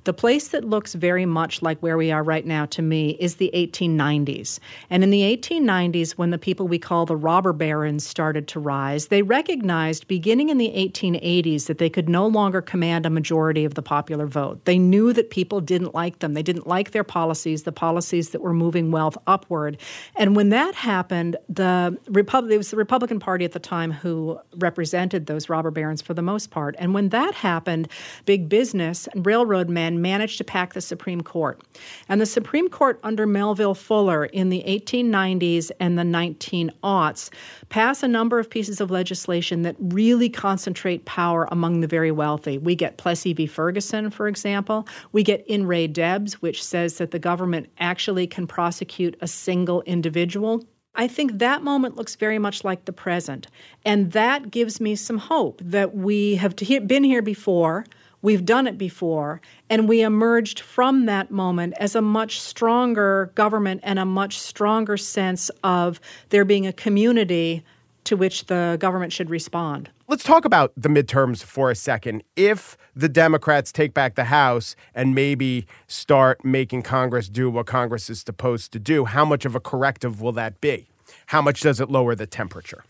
the 0.03 0.13
place 0.13 0.49
that 0.49 0.63
looks 0.63 0.93
very 0.93 1.25
much 1.25 1.61
like 1.61 1.79
where 1.79 1.97
we 1.97 2.11
are 2.11 2.23
right 2.23 2.45
now 2.45 2.65
to 2.67 2.81
me 2.81 3.11
is 3.19 3.35
the 3.35 3.51
1890s. 3.53 4.59
And 4.89 5.03
in 5.03 5.09
the 5.09 5.21
1890s, 5.21 6.11
when 6.11 6.31
the 6.31 6.37
people 6.37 6.67
we 6.67 6.79
call 6.79 7.05
the 7.05 7.15
robber 7.15 7.53
barons 7.53 8.05
started 8.05 8.47
to 8.49 8.59
rise, 8.59 9.07
they 9.07 9.21
recognized 9.21 10.07
beginning 10.07 10.49
in 10.49 10.57
the 10.57 10.69
1880s 10.69 11.67
that 11.67 11.77
they 11.77 11.89
could 11.89 12.09
no 12.09 12.27
longer 12.27 12.61
command 12.61 13.05
a 13.05 13.09
majority 13.09 13.65
of 13.65 13.75
the 13.75 13.81
popular 13.81 14.27
vote. 14.27 14.65
They 14.65 14.77
knew 14.77 15.13
that 15.13 15.29
people 15.29 15.61
didn't 15.61 15.93
like 15.93 16.19
them. 16.19 16.33
They 16.33 16.43
didn't 16.43 16.67
like 16.67 16.91
their 16.91 17.03
policies, 17.03 17.63
the 17.63 17.71
policies 17.71 18.29
that 18.29 18.41
were 18.41 18.53
moving 18.53 18.91
wealth 18.91 19.17
upward. 19.27 19.77
And 20.15 20.35
when 20.35 20.49
that 20.49 20.75
happened, 20.75 21.37
the 21.47 21.97
Repub- 22.09 22.49
it 22.49 22.57
was 22.57 22.71
the 22.71 22.77
Republican 22.77 23.19
Party 23.19 23.45
at 23.45 23.51
the 23.51 23.59
time 23.59 23.91
who 23.91 24.39
represented 24.57 25.25
those 25.25 25.49
robber 25.49 25.71
barons 25.71 26.01
for 26.01 26.13
the 26.13 26.21
most 26.21 26.49
part. 26.51 26.75
And 26.79 26.93
when 26.93 27.09
that 27.09 27.33
happened, 27.33 27.87
big 28.25 28.49
business 28.49 29.07
and 29.07 29.25
railroad 29.25 29.58
men 29.67 29.99
managed 29.99 30.37
to 30.37 30.43
pack 30.43 30.73
the 30.73 30.81
Supreme 30.81 31.21
Court. 31.21 31.59
And 32.07 32.21
the 32.21 32.27
Supreme 32.27 32.69
Court 32.69 32.99
under 33.01 33.25
Melville 33.25 33.73
Fuller 33.73 34.25
in 34.25 34.49
the 34.49 34.63
1890s 34.67 35.71
and 35.79 35.97
the 35.97 36.03
19aughts 36.03 37.31
passed 37.69 38.03
a 38.03 38.07
number 38.07 38.37
of 38.37 38.47
pieces 38.51 38.79
of 38.79 38.91
legislation 38.91 39.63
that 39.63 39.75
really 39.79 40.29
concentrate 40.29 41.05
power 41.05 41.47
among 41.51 41.79
the 41.79 41.87
very 41.87 42.11
wealthy. 42.11 42.59
We 42.59 42.75
get 42.75 42.97
Plessy 42.97 43.33
v. 43.33 43.47
Ferguson, 43.47 44.11
for 44.11 44.27
example. 44.27 44.87
We 45.11 45.23
get 45.23 45.43
In 45.47 45.65
Re 45.65 45.87
Debs, 45.87 46.41
which 46.43 46.63
says 46.63 46.99
that 46.99 47.09
the 47.09 47.17
government 47.17 47.71
actually 47.79 48.27
can 48.27 48.45
prosecute 48.45 49.17
a 49.19 49.27
single 49.27 49.81
individual 49.81 50.63
I 50.95 51.07
think 51.07 51.39
that 51.39 51.63
moment 51.63 51.95
looks 51.95 52.15
very 52.15 52.39
much 52.39 52.63
like 52.63 52.85
the 52.85 52.91
present. 52.91 53.47
And 53.85 54.11
that 54.11 54.51
gives 54.51 54.81
me 54.81 54.95
some 54.95 55.17
hope 55.17 55.61
that 55.63 55.95
we 55.95 56.35
have 56.35 56.55
been 56.57 57.05
here 57.05 57.21
before. 57.21 57.85
We've 58.21 58.43
done 58.43 58.67
it 58.67 58.77
before, 58.77 59.39
and 59.69 59.87
we 59.87 60.01
emerged 60.01 60.59
from 60.59 61.05
that 61.05 61.31
moment 61.31 61.73
as 61.79 61.95
a 61.95 62.01
much 62.01 62.41
stronger 62.41 63.31
government 63.35 63.79
and 63.83 63.97
a 63.97 64.05
much 64.05 64.39
stronger 64.39 64.97
sense 64.97 65.49
of 65.63 66.01
there 66.29 66.43
being 66.43 66.67
a 66.67 66.73
community 66.73 67.63
to 68.03 68.17
which 68.17 68.47
the 68.47 68.77
government 68.79 69.13
should 69.13 69.29
respond. 69.29 69.89
Let's 70.07 70.23
talk 70.23 70.43
about 70.43 70.73
the 70.75 70.89
midterms 70.89 71.43
for 71.43 71.69
a 71.71 71.75
second. 71.75 72.23
If 72.35 72.75
the 72.95 73.07
Democrats 73.07 73.71
take 73.71 73.93
back 73.93 74.15
the 74.15 74.25
House 74.25 74.75
and 74.93 75.13
maybe 75.15 75.65
start 75.87 76.43
making 76.43 76.81
Congress 76.81 77.29
do 77.29 77.49
what 77.49 77.67
Congress 77.67 78.09
is 78.09 78.21
supposed 78.21 78.73
to 78.73 78.79
do, 78.79 79.05
how 79.05 79.23
much 79.23 79.45
of 79.45 79.55
a 79.55 79.59
corrective 79.59 80.21
will 80.21 80.31
that 80.33 80.59
be? 80.59 80.89
How 81.27 81.41
much 81.41 81.61
does 81.61 81.79
it 81.79 81.89
lower 81.89 82.15
the 82.15 82.27
temperature? 82.27 82.83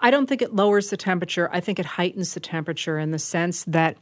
I 0.00 0.10
don't 0.10 0.26
think 0.26 0.42
it 0.42 0.54
lowers 0.54 0.90
the 0.90 0.96
temperature. 0.96 1.48
I 1.52 1.60
think 1.60 1.78
it 1.78 1.86
heightens 1.86 2.34
the 2.34 2.40
temperature 2.40 2.98
in 2.98 3.12
the 3.12 3.18
sense 3.18 3.64
that 3.64 3.96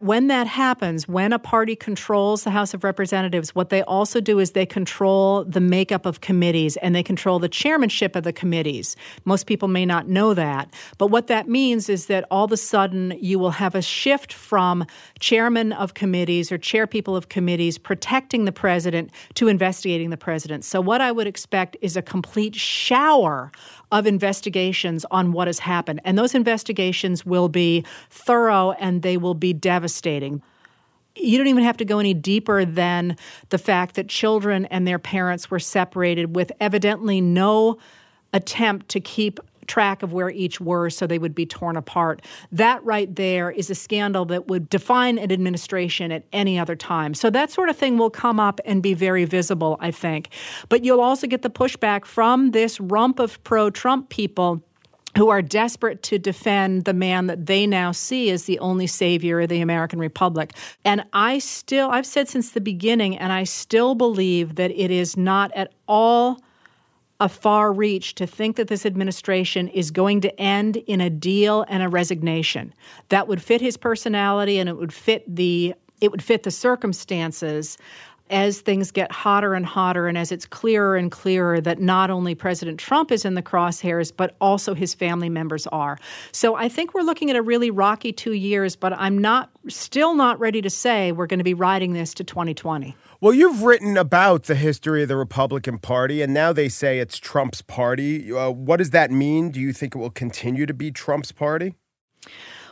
when 0.00 0.28
that 0.28 0.46
happens, 0.46 1.08
when 1.08 1.32
a 1.32 1.38
party 1.38 1.74
controls 1.74 2.44
the 2.44 2.50
House 2.50 2.72
of 2.72 2.84
Representatives, 2.84 3.54
what 3.54 3.70
they 3.70 3.82
also 3.82 4.20
do 4.20 4.38
is 4.38 4.52
they 4.52 4.66
control 4.66 5.44
the 5.44 5.60
makeup 5.60 6.06
of 6.06 6.20
committees 6.20 6.76
and 6.76 6.94
they 6.94 7.02
control 7.02 7.38
the 7.38 7.48
chairmanship 7.48 8.14
of 8.14 8.22
the 8.22 8.32
committees. 8.32 8.94
Most 9.24 9.46
people 9.46 9.66
may 9.66 9.84
not 9.84 10.06
know 10.06 10.34
that. 10.34 10.72
But 10.98 11.08
what 11.08 11.26
that 11.26 11.48
means 11.48 11.88
is 11.88 12.06
that 12.06 12.24
all 12.30 12.44
of 12.44 12.52
a 12.52 12.56
sudden 12.56 13.14
you 13.18 13.38
will 13.38 13.52
have 13.52 13.74
a 13.74 13.82
shift 13.82 14.32
from 14.32 14.86
chairman 15.18 15.72
of 15.72 15.94
committees 15.94 16.52
or 16.52 16.58
chairpeople 16.58 17.16
of 17.16 17.28
committees 17.28 17.78
protecting 17.78 18.44
the 18.44 18.52
president 18.52 19.10
to 19.34 19.48
investigating 19.48 20.10
the 20.10 20.16
president. 20.16 20.64
So, 20.64 20.80
what 20.80 21.00
I 21.00 21.10
would 21.10 21.26
expect 21.26 21.76
is 21.80 21.96
a 21.96 22.02
complete 22.02 22.54
shower 22.54 23.50
of 23.90 24.06
investigations 24.06 25.04
on 25.10 25.32
what 25.38 25.46
has 25.46 25.60
happened. 25.60 26.00
And 26.04 26.18
those 26.18 26.34
investigations 26.34 27.24
will 27.24 27.48
be 27.48 27.84
thorough 28.10 28.72
and 28.72 29.02
they 29.02 29.16
will 29.16 29.34
be 29.34 29.52
devastating. 29.52 30.42
You 31.14 31.38
don't 31.38 31.46
even 31.46 31.62
have 31.62 31.76
to 31.76 31.84
go 31.84 32.00
any 32.00 32.12
deeper 32.12 32.64
than 32.64 33.16
the 33.50 33.58
fact 33.58 33.94
that 33.94 34.08
children 34.08 34.64
and 34.66 34.86
their 34.86 34.98
parents 34.98 35.48
were 35.48 35.60
separated 35.60 36.34
with 36.34 36.50
evidently 36.58 37.20
no 37.20 37.78
attempt 38.32 38.88
to 38.88 39.00
keep 39.00 39.38
track 39.68 40.02
of 40.02 40.12
where 40.12 40.30
each 40.30 40.60
were 40.60 40.90
so 40.90 41.06
they 41.06 41.18
would 41.18 41.34
be 41.34 41.46
torn 41.46 41.76
apart. 41.76 42.22
That 42.50 42.84
right 42.84 43.14
there 43.14 43.50
is 43.50 43.70
a 43.70 43.74
scandal 43.74 44.24
that 44.26 44.48
would 44.48 44.68
define 44.68 45.18
an 45.18 45.30
administration 45.30 46.10
at 46.10 46.24
any 46.32 46.58
other 46.58 46.74
time. 46.74 47.14
So 47.14 47.30
that 47.30 47.52
sort 47.52 47.68
of 47.68 47.76
thing 47.76 47.96
will 47.98 48.10
come 48.10 48.40
up 48.40 48.60
and 48.64 48.82
be 48.82 48.94
very 48.94 49.24
visible, 49.24 49.76
I 49.78 49.92
think. 49.92 50.30
But 50.68 50.84
you'll 50.84 51.00
also 51.00 51.26
get 51.26 51.42
the 51.42 51.50
pushback 51.50 52.06
from 52.06 52.50
this 52.50 52.80
rump 52.80 53.20
of 53.20 53.42
pro 53.44 53.70
Trump 53.70 54.08
people 54.08 54.62
who 55.16 55.30
are 55.30 55.42
desperate 55.42 56.02
to 56.04 56.18
defend 56.18 56.84
the 56.84 56.92
man 56.92 57.26
that 57.26 57.46
they 57.46 57.66
now 57.66 57.92
see 57.92 58.30
as 58.30 58.44
the 58.44 58.58
only 58.58 58.86
savior 58.86 59.40
of 59.40 59.48
the 59.48 59.60
American 59.60 59.98
Republic. 59.98 60.52
And 60.84 61.04
I 61.12 61.38
still, 61.38 61.90
I've 61.90 62.06
said 62.06 62.28
since 62.28 62.50
the 62.50 62.60
beginning, 62.60 63.16
and 63.16 63.32
I 63.32 63.44
still 63.44 63.94
believe 63.94 64.56
that 64.56 64.70
it 64.70 64.90
is 64.90 65.16
not 65.16 65.50
at 65.54 65.72
all 65.86 66.40
a 67.20 67.28
far 67.28 67.72
reach 67.72 68.14
to 68.14 68.26
think 68.26 68.56
that 68.56 68.68
this 68.68 68.86
administration 68.86 69.66
is 69.68 69.90
going 69.90 70.20
to 70.20 70.40
end 70.40 70.76
in 70.76 71.00
a 71.00 71.10
deal 71.10 71.64
and 71.68 71.82
a 71.82 71.88
resignation. 71.88 72.72
That 73.08 73.26
would 73.26 73.42
fit 73.42 73.60
his 73.60 73.76
personality 73.76 74.58
and 74.58 74.68
it 74.68 74.76
would 74.76 74.92
fit 74.92 75.24
the 75.34 75.74
it 76.00 76.12
would 76.12 76.22
fit 76.22 76.44
the 76.44 76.52
circumstances 76.52 77.76
as 78.30 78.60
things 78.60 78.90
get 78.90 79.10
hotter 79.12 79.54
and 79.54 79.64
hotter 79.64 80.06
and 80.08 80.16
as 80.18 80.32
it's 80.32 80.46
clearer 80.46 80.96
and 80.96 81.10
clearer 81.10 81.60
that 81.60 81.80
not 81.80 82.10
only 82.10 82.34
President 82.34 82.78
Trump 82.78 83.10
is 83.10 83.24
in 83.24 83.34
the 83.34 83.42
crosshairs, 83.42 84.12
but 84.16 84.36
also 84.40 84.74
his 84.74 84.94
family 84.94 85.28
members 85.28 85.66
are. 85.68 85.98
So 86.32 86.54
I 86.54 86.68
think 86.68 86.94
we're 86.94 87.02
looking 87.02 87.30
at 87.30 87.36
a 87.36 87.42
really 87.42 87.70
rocky 87.70 88.12
two 88.12 88.32
years, 88.32 88.76
but 88.76 88.92
I'm 88.92 89.18
not 89.18 89.50
still 89.68 90.14
not 90.14 90.38
ready 90.40 90.62
to 90.62 90.70
say 90.70 91.12
we're 91.12 91.26
going 91.26 91.38
to 91.38 91.44
be 91.44 91.54
riding 91.54 91.92
this 91.92 92.14
to 92.14 92.24
2020. 92.24 92.96
Well, 93.20 93.34
you've 93.34 93.62
written 93.62 93.96
about 93.96 94.44
the 94.44 94.54
history 94.54 95.02
of 95.02 95.08
the 95.08 95.16
Republican 95.16 95.78
Party, 95.78 96.22
and 96.22 96.32
now 96.32 96.52
they 96.52 96.68
say 96.68 97.00
it's 97.00 97.18
Trump's 97.18 97.62
party. 97.62 98.32
Uh, 98.32 98.50
what 98.50 98.76
does 98.76 98.90
that 98.90 99.10
mean? 99.10 99.50
Do 99.50 99.58
you 99.58 99.72
think 99.72 99.96
it 99.96 99.98
will 99.98 100.10
continue 100.10 100.66
to 100.66 100.74
be 100.74 100.92
Trump's 100.92 101.32
party? 101.32 101.74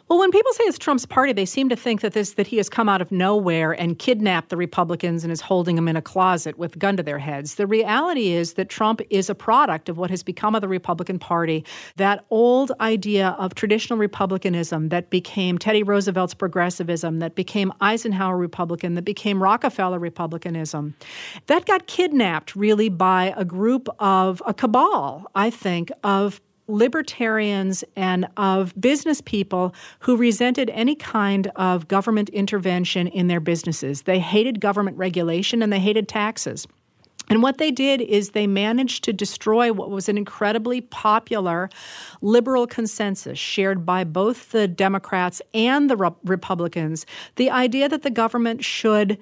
Well, 0.08 0.20
when 0.20 0.30
people 0.30 0.52
say 0.52 0.62
it's 0.64 0.78
Trump's 0.78 1.04
party, 1.04 1.32
they 1.32 1.44
seem 1.44 1.68
to 1.68 1.74
think 1.74 2.00
that 2.00 2.12
this 2.12 2.34
that 2.34 2.46
he 2.46 2.58
has 2.58 2.68
come 2.68 2.88
out 2.88 3.02
of 3.02 3.10
nowhere 3.10 3.72
and 3.72 3.98
kidnapped 3.98 4.50
the 4.50 4.56
Republicans 4.56 5.24
and 5.24 5.32
is 5.32 5.40
holding 5.40 5.74
them 5.74 5.88
in 5.88 5.96
a 5.96 6.02
closet 6.02 6.56
with 6.56 6.76
a 6.76 6.78
gun 6.78 6.96
to 6.96 7.02
their 7.02 7.18
heads. 7.18 7.56
The 7.56 7.66
reality 7.66 8.28
is 8.28 8.52
that 8.52 8.68
Trump 8.68 9.00
is 9.10 9.28
a 9.28 9.34
product 9.34 9.88
of 9.88 9.98
what 9.98 10.10
has 10.10 10.22
become 10.22 10.54
of 10.54 10.60
the 10.60 10.68
Republican 10.68 11.18
Party. 11.18 11.64
That 11.96 12.24
old 12.30 12.70
idea 12.80 13.30
of 13.30 13.56
traditional 13.56 13.98
republicanism 13.98 14.90
that 14.90 15.10
became 15.10 15.58
Teddy 15.58 15.82
Roosevelt's 15.82 16.34
progressivism, 16.34 17.18
that 17.18 17.34
became 17.34 17.72
Eisenhower 17.80 18.36
Republican, 18.36 18.94
that 18.94 19.04
became 19.04 19.42
Rockefeller 19.42 19.98
Republicanism, 19.98 20.94
that 21.46 21.66
got 21.66 21.88
kidnapped 21.88 22.54
really 22.54 22.88
by 22.88 23.34
a 23.36 23.44
group 23.44 23.88
of 23.98 24.40
a 24.46 24.54
cabal, 24.54 25.28
I 25.34 25.50
think, 25.50 25.90
of 26.04 26.40
libertarians 26.68 27.84
and 27.94 28.26
of 28.36 28.78
business 28.80 29.20
people 29.20 29.74
who 30.00 30.16
resented 30.16 30.70
any 30.70 30.94
kind 30.94 31.50
of 31.56 31.88
government 31.88 32.28
intervention 32.30 33.06
in 33.06 33.28
their 33.28 33.40
businesses. 33.40 34.02
They 34.02 34.18
hated 34.18 34.60
government 34.60 34.96
regulation 34.96 35.62
and 35.62 35.72
they 35.72 35.80
hated 35.80 36.08
taxes. 36.08 36.66
And 37.28 37.42
what 37.42 37.58
they 37.58 37.70
did 37.70 38.00
is 38.00 38.30
they 38.30 38.46
managed 38.46 39.02
to 39.04 39.12
destroy 39.12 39.72
what 39.72 39.90
was 39.90 40.08
an 40.08 40.16
incredibly 40.16 40.80
popular 40.80 41.68
liberal 42.22 42.66
consensus 42.66 43.38
shared 43.38 43.84
by 43.84 44.04
both 44.04 44.52
the 44.52 44.68
Democrats 44.68 45.42
and 45.52 45.90
the 45.90 45.96
Republicans 46.24 47.04
the 47.34 47.50
idea 47.50 47.88
that 47.88 48.02
the 48.02 48.10
government 48.10 48.64
should 48.64 49.18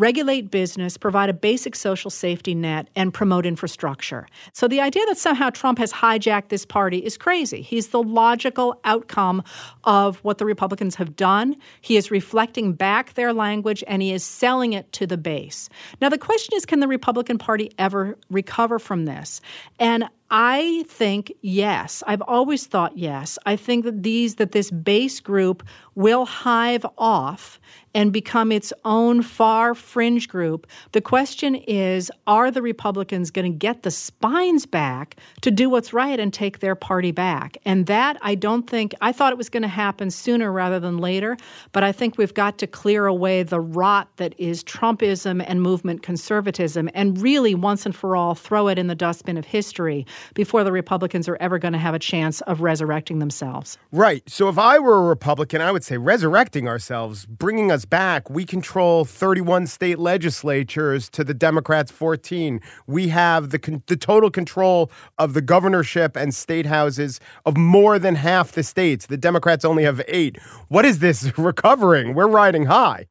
regulate 0.00 0.50
business, 0.50 0.96
provide 0.96 1.28
a 1.28 1.34
basic 1.34 1.76
social 1.76 2.10
safety 2.10 2.54
net, 2.54 2.88
and 2.96 3.12
promote 3.12 3.44
infrastructure. 3.44 4.26
So 4.54 4.66
the 4.66 4.80
idea 4.80 5.04
that 5.06 5.18
somehow 5.18 5.50
Trump 5.50 5.78
has 5.78 5.92
hijacked 5.92 6.48
this 6.48 6.64
party 6.64 6.98
is 6.98 7.18
crazy. 7.18 7.60
He's 7.60 7.88
the 7.88 8.02
logical 8.02 8.80
outcome 8.84 9.44
of 9.84 10.16
what 10.24 10.38
the 10.38 10.46
Republicans 10.46 10.94
have 10.94 11.16
done. 11.16 11.54
He 11.82 11.98
is 11.98 12.10
reflecting 12.10 12.72
back 12.72 13.12
their 13.12 13.34
language 13.34 13.84
and 13.86 14.00
he 14.00 14.12
is 14.12 14.24
selling 14.24 14.72
it 14.72 14.90
to 14.92 15.06
the 15.06 15.18
base. 15.18 15.68
Now, 16.00 16.08
the 16.08 16.18
question 16.18 16.56
is 16.56 16.64
can 16.64 16.80
the 16.80 16.88
Republican 16.88 17.36
Party 17.36 17.70
ever 17.78 18.16
recover 18.30 18.78
from 18.78 19.04
this? 19.04 19.42
And 19.78 20.08
I 20.30 20.84
think 20.86 21.32
yes. 21.42 22.04
I've 22.06 22.22
always 22.22 22.66
thought 22.66 22.96
yes. 22.96 23.36
I 23.46 23.56
think 23.56 23.84
that 23.84 24.04
these 24.04 24.36
that 24.36 24.52
this 24.52 24.70
base 24.70 25.18
group 25.18 25.64
will 25.96 26.24
hive 26.24 26.86
off 26.96 27.58
and 27.94 28.12
become 28.12 28.52
its 28.52 28.72
own 28.84 29.22
far 29.22 29.74
fringe 29.74 30.28
group. 30.28 30.66
The 30.92 31.00
question 31.00 31.56
is 31.56 32.10
are 32.26 32.50
the 32.50 32.62
Republicans 32.62 33.30
going 33.30 33.50
to 33.50 33.58
get 33.58 33.82
the 33.82 33.90
spines 33.90 34.66
back 34.66 35.16
to 35.40 35.50
do 35.50 35.68
what's 35.68 35.92
right 35.92 36.20
and 36.20 36.32
take 36.32 36.60
their 36.60 36.74
party 36.74 37.10
back? 37.10 37.56
And 37.64 37.86
that 37.86 38.16
I 38.22 38.34
don't 38.34 38.68
think, 38.68 38.94
I 39.00 39.12
thought 39.12 39.32
it 39.32 39.38
was 39.38 39.48
going 39.48 39.62
to 39.62 39.68
happen 39.68 40.10
sooner 40.10 40.52
rather 40.52 40.78
than 40.78 40.98
later, 40.98 41.36
but 41.72 41.82
I 41.82 41.92
think 41.92 42.16
we've 42.16 42.34
got 42.34 42.58
to 42.58 42.66
clear 42.66 43.06
away 43.06 43.42
the 43.42 43.60
rot 43.60 44.08
that 44.16 44.38
is 44.38 44.62
Trumpism 44.62 45.44
and 45.46 45.60
movement 45.60 46.02
conservatism 46.02 46.88
and 46.94 47.20
really 47.20 47.54
once 47.54 47.86
and 47.86 47.94
for 47.94 48.14
all 48.14 48.34
throw 48.34 48.68
it 48.68 48.78
in 48.78 48.86
the 48.86 48.94
dustbin 48.94 49.36
of 49.36 49.44
history 49.44 50.06
before 50.34 50.64
the 50.64 50.72
Republicans 50.72 51.28
are 51.28 51.36
ever 51.40 51.58
going 51.58 51.72
to 51.72 51.78
have 51.78 51.94
a 51.94 51.98
chance 51.98 52.40
of 52.42 52.60
resurrecting 52.60 53.18
themselves. 53.18 53.78
Right. 53.92 54.22
So 54.28 54.48
if 54.48 54.58
I 54.58 54.78
were 54.78 54.98
a 54.98 55.08
Republican, 55.08 55.60
I 55.60 55.72
would 55.72 55.84
say 55.84 55.96
resurrecting 55.96 56.68
ourselves, 56.68 57.26
bringing 57.26 57.70
us 57.70 57.84
back. 57.84 58.30
We 58.30 58.44
control 58.44 59.04
31 59.04 59.66
state 59.66 59.98
legislatures 59.98 61.08
to 61.10 61.24
the 61.24 61.34
Democrats' 61.34 61.90
14. 61.90 62.60
We 62.86 63.08
have 63.08 63.50
the, 63.50 63.82
the 63.86 63.96
total 63.96 64.30
control 64.30 64.90
of 65.18 65.34
the 65.34 65.42
governorship 65.42 66.16
and 66.16 66.34
state 66.34 66.66
houses 66.66 67.20
of 67.44 67.56
more 67.56 67.98
than 67.98 68.14
half 68.14 68.52
the 68.52 68.62
states. 68.62 69.06
The 69.06 69.16
Democrats 69.16 69.64
only 69.64 69.84
have 69.84 70.02
eight. 70.08 70.38
What 70.68 70.84
is 70.84 70.98
this 70.98 71.32
recovering? 71.38 72.14
We're 72.14 72.28
riding 72.28 72.66
high. 72.66 73.06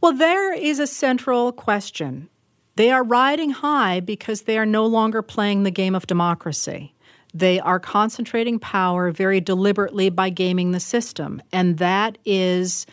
Well, 0.00 0.12
there 0.12 0.54
is 0.54 0.78
a 0.78 0.86
central 0.86 1.52
question. 1.52 2.30
They 2.76 2.90
are 2.90 3.02
riding 3.02 3.50
high 3.50 4.00
because 4.00 4.42
they 4.42 4.56
are 4.58 4.66
no 4.66 4.86
longer 4.86 5.22
playing 5.22 5.62
the 5.62 5.70
game 5.70 5.94
of 5.94 6.06
democracy. 6.06 6.94
They 7.32 7.60
are 7.60 7.78
concentrating 7.78 8.58
power 8.58 9.10
very 9.10 9.40
deliberately 9.40 10.10
by 10.10 10.30
gaming 10.30 10.72
the 10.72 10.80
system. 10.80 11.42
And 11.52 11.78
that 11.78 12.18
is 12.24 12.86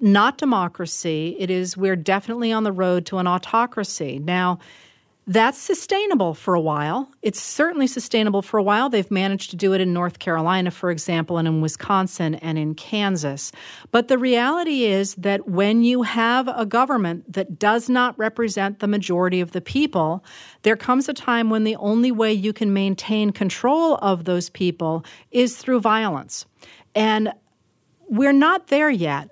not 0.00 0.38
democracy. 0.38 1.36
It 1.38 1.50
is, 1.50 1.76
we're 1.76 1.96
definitely 1.96 2.52
on 2.52 2.64
the 2.64 2.72
road 2.72 3.06
to 3.06 3.18
an 3.18 3.26
autocracy. 3.26 4.18
Now, 4.18 4.58
that's 5.26 5.58
sustainable 5.58 6.34
for 6.34 6.54
a 6.54 6.60
while. 6.60 7.10
It's 7.22 7.40
certainly 7.40 7.86
sustainable 7.86 8.42
for 8.42 8.58
a 8.58 8.62
while. 8.62 8.88
They've 8.88 9.10
managed 9.10 9.50
to 9.50 9.56
do 9.56 9.72
it 9.74 9.80
in 9.80 9.92
North 9.92 10.18
Carolina, 10.18 10.70
for 10.70 10.90
example, 10.90 11.38
and 11.38 11.46
in 11.46 11.60
Wisconsin 11.60 12.34
and 12.36 12.58
in 12.58 12.74
Kansas. 12.74 13.52
But 13.92 14.08
the 14.08 14.18
reality 14.18 14.84
is 14.84 15.14
that 15.16 15.48
when 15.48 15.84
you 15.84 16.02
have 16.02 16.48
a 16.48 16.66
government 16.66 17.32
that 17.32 17.58
does 17.58 17.88
not 17.88 18.18
represent 18.18 18.80
the 18.80 18.88
majority 18.88 19.40
of 19.40 19.52
the 19.52 19.60
people, 19.60 20.24
there 20.62 20.76
comes 20.76 21.08
a 21.08 21.14
time 21.14 21.50
when 21.50 21.64
the 21.64 21.76
only 21.76 22.10
way 22.10 22.32
you 22.32 22.52
can 22.52 22.72
maintain 22.72 23.30
control 23.30 23.96
of 23.96 24.24
those 24.24 24.50
people 24.50 25.04
is 25.30 25.56
through 25.56 25.80
violence. 25.80 26.46
And 26.94 27.32
we're 28.08 28.32
not 28.32 28.66
there 28.66 28.90
yet. 28.90 29.30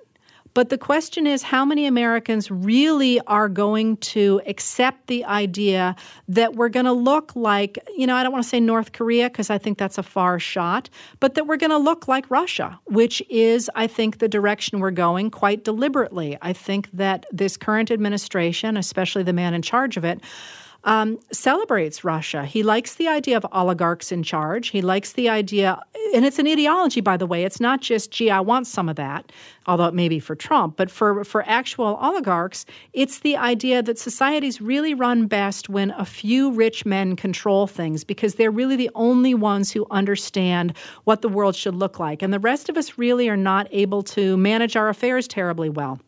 But 0.59 0.67
the 0.67 0.77
question 0.77 1.25
is 1.25 1.41
how 1.41 1.63
many 1.63 1.85
Americans 1.85 2.51
really 2.51 3.21
are 3.21 3.47
going 3.47 3.95
to 4.11 4.41
accept 4.45 5.07
the 5.07 5.23
idea 5.23 5.95
that 6.27 6.55
we're 6.55 6.67
going 6.67 6.85
to 6.85 6.91
look 6.91 7.33
like, 7.33 7.79
you 7.95 8.05
know, 8.05 8.13
I 8.13 8.23
don't 8.23 8.33
want 8.33 8.43
to 8.43 8.49
say 8.49 8.59
North 8.59 8.91
Korea 8.91 9.29
because 9.29 9.49
I 9.49 9.57
think 9.57 9.77
that's 9.77 9.97
a 9.97 10.03
far 10.03 10.37
shot, 10.37 10.89
but 11.21 11.35
that 11.35 11.47
we're 11.47 11.55
going 11.55 11.69
to 11.69 11.77
look 11.77 12.09
like 12.09 12.29
Russia, 12.29 12.77
which 12.87 13.23
is, 13.29 13.71
I 13.73 13.87
think, 13.87 14.17
the 14.17 14.27
direction 14.27 14.81
we're 14.81 14.91
going 14.91 15.31
quite 15.31 15.63
deliberately. 15.63 16.37
I 16.41 16.51
think 16.51 16.91
that 16.91 17.25
this 17.31 17.55
current 17.55 17.89
administration, 17.89 18.75
especially 18.75 19.23
the 19.23 19.31
man 19.31 19.53
in 19.53 19.61
charge 19.61 19.95
of 19.95 20.03
it, 20.03 20.19
um, 20.83 21.19
celebrates 21.31 22.03
Russia. 22.03 22.45
He 22.45 22.63
likes 22.63 22.95
the 22.95 23.07
idea 23.07 23.37
of 23.37 23.45
oligarchs 23.51 24.11
in 24.11 24.23
charge. 24.23 24.69
He 24.69 24.81
likes 24.81 25.13
the 25.13 25.29
idea, 25.29 25.81
and 26.13 26.25
it's 26.25 26.39
an 26.39 26.47
ideology, 26.47 27.01
by 27.01 27.17
the 27.17 27.25
way. 27.25 27.43
It's 27.43 27.59
not 27.59 27.81
just, 27.81 28.11
gee, 28.11 28.29
I 28.29 28.39
want 28.39 28.65
some 28.67 28.87
of 28.87 28.95
that, 28.95 29.31
although 29.65 29.85
it 29.85 29.93
may 29.93 30.07
be 30.07 30.19
for 30.19 30.35
Trump, 30.35 30.77
but 30.77 30.89
for, 30.89 31.23
for 31.23 31.47
actual 31.47 31.97
oligarchs, 32.01 32.65
it's 32.93 33.19
the 33.19 33.35
idea 33.35 33.83
that 33.83 33.99
societies 33.99 34.61
really 34.61 34.93
run 34.93 35.27
best 35.27 35.69
when 35.69 35.91
a 35.91 36.05
few 36.05 36.51
rich 36.51 36.85
men 36.85 37.15
control 37.15 37.67
things 37.67 38.03
because 38.03 38.35
they're 38.35 38.51
really 38.51 38.75
the 38.75 38.89
only 38.95 39.33
ones 39.33 39.71
who 39.71 39.85
understand 39.91 40.73
what 41.03 41.21
the 41.21 41.29
world 41.29 41.55
should 41.55 41.75
look 41.75 41.99
like. 41.99 42.21
And 42.21 42.33
the 42.33 42.39
rest 42.39 42.69
of 42.69 42.77
us 42.77 42.97
really 42.97 43.27
are 43.29 43.37
not 43.37 43.67
able 43.71 44.01
to 44.03 44.37
manage 44.37 44.75
our 44.75 44.89
affairs 44.89 45.27
terribly 45.27 45.69
well. 45.69 45.99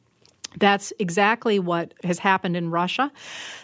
That's 0.58 0.92
exactly 1.00 1.60
what 1.60 1.94
has 2.04 2.20
happened 2.20 2.58
in 2.58 2.70
Russia. 2.70 3.12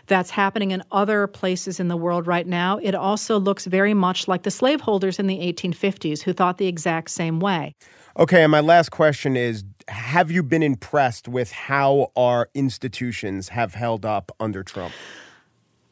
That's 0.08 0.30
happening 0.30 0.71
in 0.71 0.84
other 0.91 1.28
places 1.28 1.80
in 1.80 1.89
the 1.89 1.97
world 1.97 2.28
right 2.28 2.47
now. 2.47 2.78
It 2.78 2.95
also 2.95 3.39
looks 3.39 3.65
very 3.65 3.93
much 3.93 4.28
like 4.28 4.43
the 4.43 4.52
slaveholders 4.52 5.19
in 5.19 5.28
the 5.28 5.39
1850s 5.39 6.21
who 6.21 6.34
thought 6.34 6.58
the 6.58 6.67
exact 6.67 7.10
same 7.10 7.39
way. 7.39 7.76
Okay, 8.17 8.41
and 8.41 8.52
my 8.52 8.62
last 8.62 8.89
question 8.89 9.36
is 9.36 9.63
Have 9.89 10.32
you 10.32 10.43
been 10.43 10.63
impressed 10.63 11.28
with 11.28 11.52
how 11.52 12.12
our 12.15 12.50
institutions 12.54 13.50
have 13.50 13.73
held 13.73 14.06
up 14.06 14.32
under 14.39 14.63
Trump? 14.63 14.93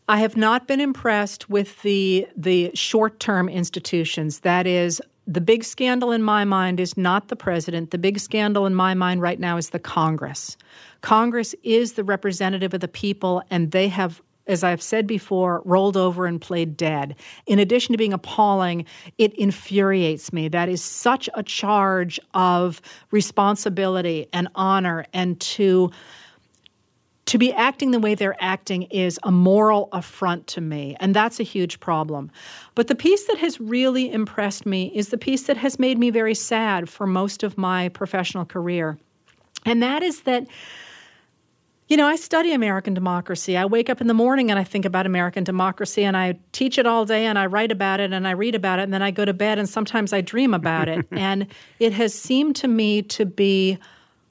I 0.07 0.19
have 0.19 0.37
not 0.37 0.67
been 0.67 0.79
impressed 0.79 1.49
with 1.49 1.81
the 1.81 2.27
the 2.35 2.71
short-term 2.73 3.49
institutions. 3.49 4.41
That 4.41 4.67
is 4.67 5.01
the 5.27 5.41
big 5.41 5.63
scandal 5.63 6.11
in 6.11 6.21
my 6.21 6.45
mind 6.45 6.79
is 6.79 6.97
not 6.97 7.29
the 7.29 7.35
president. 7.35 7.91
The 7.91 7.97
big 7.97 8.19
scandal 8.19 8.65
in 8.65 8.75
my 8.75 8.93
mind 8.93 9.21
right 9.21 9.39
now 9.39 9.57
is 9.57 9.71
the 9.71 9.79
Congress. 9.79 10.57
Congress 11.01 11.55
is 11.63 11.93
the 11.93 12.03
representative 12.03 12.73
of 12.73 12.81
the 12.81 12.87
people, 12.87 13.41
and 13.49 13.71
they 13.71 13.87
have 13.87 14.21
as 14.47 14.63
I've 14.63 14.81
said 14.81 15.07
before, 15.07 15.61
rolled 15.65 15.97
over 15.97 16.25
and 16.25 16.39
played 16.39 16.77
dead. 16.77 17.15
In 17.47 17.59
addition 17.59 17.93
to 17.93 17.97
being 17.97 18.13
appalling, 18.13 18.85
it 19.17 19.33
infuriates 19.33 20.31
me. 20.31 20.47
That 20.49 20.69
is 20.69 20.83
such 20.83 21.27
a 21.33 21.41
charge 21.41 22.19
of 22.33 22.81
responsibility 23.11 24.27
and 24.33 24.47
honor 24.53 25.05
and 25.13 25.39
to 25.41 25.91
to 27.25 27.39
be 27.39 27.51
acting 27.53 27.91
the 27.91 27.99
way 27.99 28.13
they're 28.13 28.35
acting 28.39 28.83
is 28.83 29.19
a 29.23 29.31
moral 29.31 29.89
affront 29.91 30.45
to 30.47 30.61
me, 30.61 30.95
and 30.99 31.15
that's 31.15 31.39
a 31.39 31.43
huge 31.43 31.79
problem. 31.79 32.31
But 32.75 32.87
the 32.87 32.95
piece 32.95 33.25
that 33.25 33.37
has 33.39 33.59
really 33.59 34.11
impressed 34.11 34.65
me 34.65 34.91
is 34.95 35.09
the 35.09 35.17
piece 35.17 35.43
that 35.43 35.57
has 35.57 35.79
made 35.79 35.97
me 35.97 36.11
very 36.11 36.35
sad 36.35 36.87
for 36.87 37.07
most 37.07 37.41
of 37.41 37.57
my 37.57 37.89
professional 37.89 38.45
career. 38.45 38.99
And 39.65 39.81
that 39.81 40.03
is 40.03 40.21
that, 40.21 40.45
you 41.87 41.97
know, 41.97 42.05
I 42.05 42.15
study 42.15 42.53
American 42.53 42.93
democracy. 42.93 43.57
I 43.57 43.65
wake 43.65 43.89
up 43.89 44.01
in 44.01 44.07
the 44.07 44.13
morning 44.13 44.51
and 44.51 44.59
I 44.59 44.63
think 44.63 44.85
about 44.85 45.07
American 45.07 45.43
democracy, 45.43 46.03
and 46.03 46.15
I 46.15 46.37
teach 46.51 46.77
it 46.77 46.85
all 46.85 47.05
day, 47.05 47.25
and 47.25 47.39
I 47.39 47.47
write 47.47 47.71
about 47.71 47.99
it, 47.99 48.13
and 48.13 48.27
I 48.27 48.31
read 48.31 48.53
about 48.53 48.77
it, 48.77 48.83
and 48.83 48.93
then 48.93 49.01
I 49.01 49.09
go 49.09 49.25
to 49.25 49.33
bed, 49.33 49.57
and 49.57 49.67
sometimes 49.67 50.13
I 50.13 50.21
dream 50.21 50.53
about 50.53 50.87
it. 50.89 51.07
and 51.11 51.47
it 51.79 51.91
has 51.93 52.13
seemed 52.13 52.55
to 52.57 52.67
me 52.67 53.01
to 53.01 53.25
be 53.25 53.79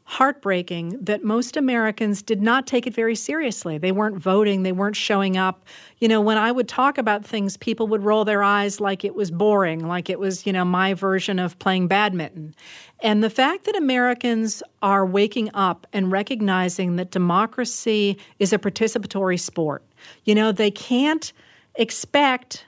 heartbreaking 0.07 0.99
that 1.03 1.25
most 1.25 1.57
Americans 1.57 2.23
did 2.23 2.43
not 2.43 2.67
take 2.67 2.87
it 2.87 2.95
very 2.95 3.17
seriously. 3.17 3.79
They 3.79 3.91
weren't 3.91 4.19
voting, 4.19 4.63
they 4.63 4.73
weren't 4.73 4.97
showing 4.97 5.37
up. 5.37 5.65
You 5.99 6.09
know, 6.09 6.21
when 6.21 6.37
I 6.37 6.53
would 6.53 6.69
talk 6.69 6.99
about 6.99 7.25
things, 7.25 7.57
people 7.57 7.87
would 7.89 8.03
roll 8.03 8.25
their 8.25 8.43
eyes 8.43 8.81
like 8.81 9.05
it 9.05 9.15
was 9.15 9.31
boring, 9.31 9.87
like 9.87 10.11
it 10.11 10.19
was, 10.19 10.47
you 10.47 10.53
know, 10.53 10.65
my 10.65 10.93
version 10.93 11.39
of 11.39 11.59
playing 11.59 11.89
badminton. 11.89 12.55
And 13.01 13.25
the 13.25 13.31
fact 13.31 13.65
that 13.65 13.77
Americans 13.77 14.63
are 14.83 15.07
waking 15.07 15.51
up 15.55 15.87
and 15.93 16.13
recognizing 16.13 16.97
that 16.97 17.11
democracy 17.11 18.19
is 18.39 18.53
a 18.53 18.59
participatory 18.59 19.41
sport, 19.41 19.83
you 20.25 20.35
know, 20.35 20.53
they 20.53 20.71
can't 20.71 21.33
expect 21.77 22.67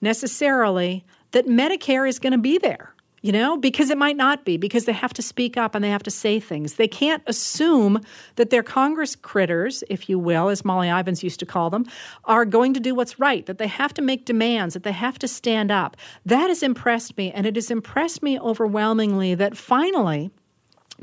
necessarily 0.00 1.04
that 1.32 1.46
Medicare 1.46 2.08
is 2.08 2.20
going 2.20 2.32
to 2.32 2.38
be 2.38 2.56
there 2.56 2.94
you 3.22 3.32
know, 3.32 3.56
because 3.56 3.90
it 3.90 3.98
might 3.98 4.16
not 4.16 4.44
be, 4.44 4.56
because 4.56 4.84
they 4.84 4.92
have 4.92 5.12
to 5.14 5.22
speak 5.22 5.56
up 5.56 5.74
and 5.74 5.84
they 5.84 5.90
have 5.90 6.02
to 6.04 6.10
say 6.10 6.38
things. 6.38 6.74
They 6.74 6.88
can't 6.88 7.22
assume 7.26 8.00
that 8.36 8.50
their 8.50 8.62
Congress 8.62 9.16
critters, 9.16 9.82
if 9.90 10.08
you 10.08 10.18
will, 10.18 10.48
as 10.48 10.64
Molly 10.64 10.88
Ivins 10.88 11.22
used 11.22 11.40
to 11.40 11.46
call 11.46 11.70
them, 11.70 11.84
are 12.24 12.44
going 12.44 12.74
to 12.74 12.80
do 12.80 12.94
what's 12.94 13.18
right, 13.18 13.44
that 13.46 13.58
they 13.58 13.66
have 13.66 13.92
to 13.94 14.02
make 14.02 14.24
demands, 14.24 14.74
that 14.74 14.84
they 14.84 14.92
have 14.92 15.18
to 15.18 15.28
stand 15.28 15.70
up. 15.70 15.96
That 16.26 16.48
has 16.48 16.62
impressed 16.62 17.16
me, 17.16 17.32
and 17.32 17.46
it 17.46 17.56
has 17.56 17.70
impressed 17.70 18.22
me 18.22 18.38
overwhelmingly 18.38 19.34
that 19.34 19.56
finally 19.56 20.30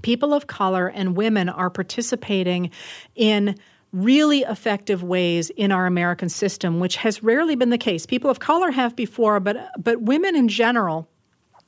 people 0.01 0.34
of 0.34 0.47
color 0.47 0.88
and 0.88 1.15
women 1.15 1.49
are 1.49 1.69
participating 1.69 2.69
in 3.15 3.56
really 3.91 4.41
effective 4.41 5.04
ways 5.04 5.49
in 5.51 5.71
our 5.71 5.86
American 5.86 6.28
system, 6.28 6.80
which 6.80 6.97
has 6.97 7.23
rarely 7.23 7.56
been 7.56 7.69
the 7.69 7.78
case. 7.78 8.06
People 8.06 8.30
of 8.30 8.39
color 8.39 8.71
have 8.71 8.95
before, 8.95 9.39
but 9.39 9.58
but 9.82 10.01
women 10.01 10.36
in 10.36 10.49
general 10.49 11.08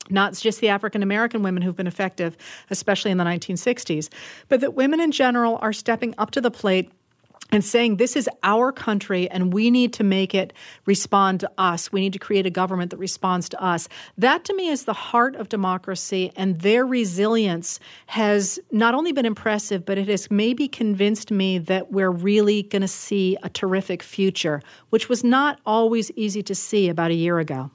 not 0.10 0.34
just 0.34 0.62
the 0.62 0.70
African 0.70 1.04
American 1.04 1.44
women 1.44 1.62
who've 1.62 1.76
been 1.76 1.88
effective, 1.88 2.38
especially 2.70 3.12
in 3.12 3.18
the 3.18 3.24
1960s, 3.24 4.10
but 4.50 4.62
that 4.62 4.74
women 4.74 5.00
in 5.00 5.12
general 5.12 5.58
are 5.62 5.74
stepping 5.74 6.14
up 6.18 6.32
to 6.32 6.42
the 6.42 6.52
plate 6.52 6.92
and 7.52 7.64
saying 7.64 7.96
this 7.96 8.16
is 8.16 8.30
our 8.44 8.72
country 8.72 9.30
and 9.30 9.54
we 9.54 9.72
need 9.72 9.94
to 9.94 10.04
make 10.04 10.36
it 10.36 10.52
respond 10.86 11.40
to 11.40 11.52
us. 11.58 11.92
We 11.92 12.02
need 12.02 12.14
to 12.14 12.20
create 12.20 12.46
a 12.46 12.50
government 12.50 12.92
that 12.92 12.98
responds 12.98 13.48
to 13.50 13.64
us. 13.64 13.88
That 14.18 14.44
to 14.46 14.54
me 14.54 14.68
is 14.68 14.86
the 14.86 14.94
heart 14.94 15.36
of 15.36 15.50
democracy, 15.50 16.32
and 16.36 16.60
their 16.60 16.86
resilience 16.86 17.80
has 18.08 18.60
not 18.72 18.94
only 18.94 19.12
been 19.12 19.26
impressive, 19.26 19.86
but 19.86 19.98
it 19.98 20.10
has 20.10 20.30
maybe 20.30 20.68
convinced 20.68 21.32
me 21.32 21.58
that 21.60 21.92
we're 21.92 22.12
really 22.12 22.64
going 22.64 22.82
to 22.82 22.88
see 22.88 23.38
a 23.44 23.50
terrific 23.50 24.04
future, 24.04 24.62
which 24.90 25.08
was 25.08 25.24
not 25.24 25.60
always 25.66 26.12
easy 26.12 26.44
to 26.44 26.56
see 26.56 26.90
about 26.90 27.12
a 27.12 27.16
year 27.16 27.40
ago. 27.40 27.72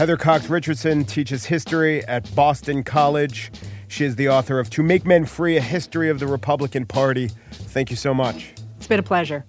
Heather 0.00 0.16
Cox 0.16 0.48
Richardson 0.48 1.04
teaches 1.04 1.44
history 1.44 2.02
at 2.06 2.34
Boston 2.34 2.82
College. 2.82 3.52
She 3.86 4.06
is 4.06 4.16
the 4.16 4.30
author 4.30 4.58
of 4.58 4.70
To 4.70 4.82
Make 4.82 5.04
Men 5.04 5.26
Free 5.26 5.58
A 5.58 5.60
History 5.60 6.08
of 6.08 6.20
the 6.20 6.26
Republican 6.26 6.86
Party. 6.86 7.28
Thank 7.50 7.90
you 7.90 7.96
so 7.96 8.14
much. 8.14 8.54
It's 8.78 8.86
been 8.86 8.98
a 8.98 9.02
pleasure. 9.02 9.44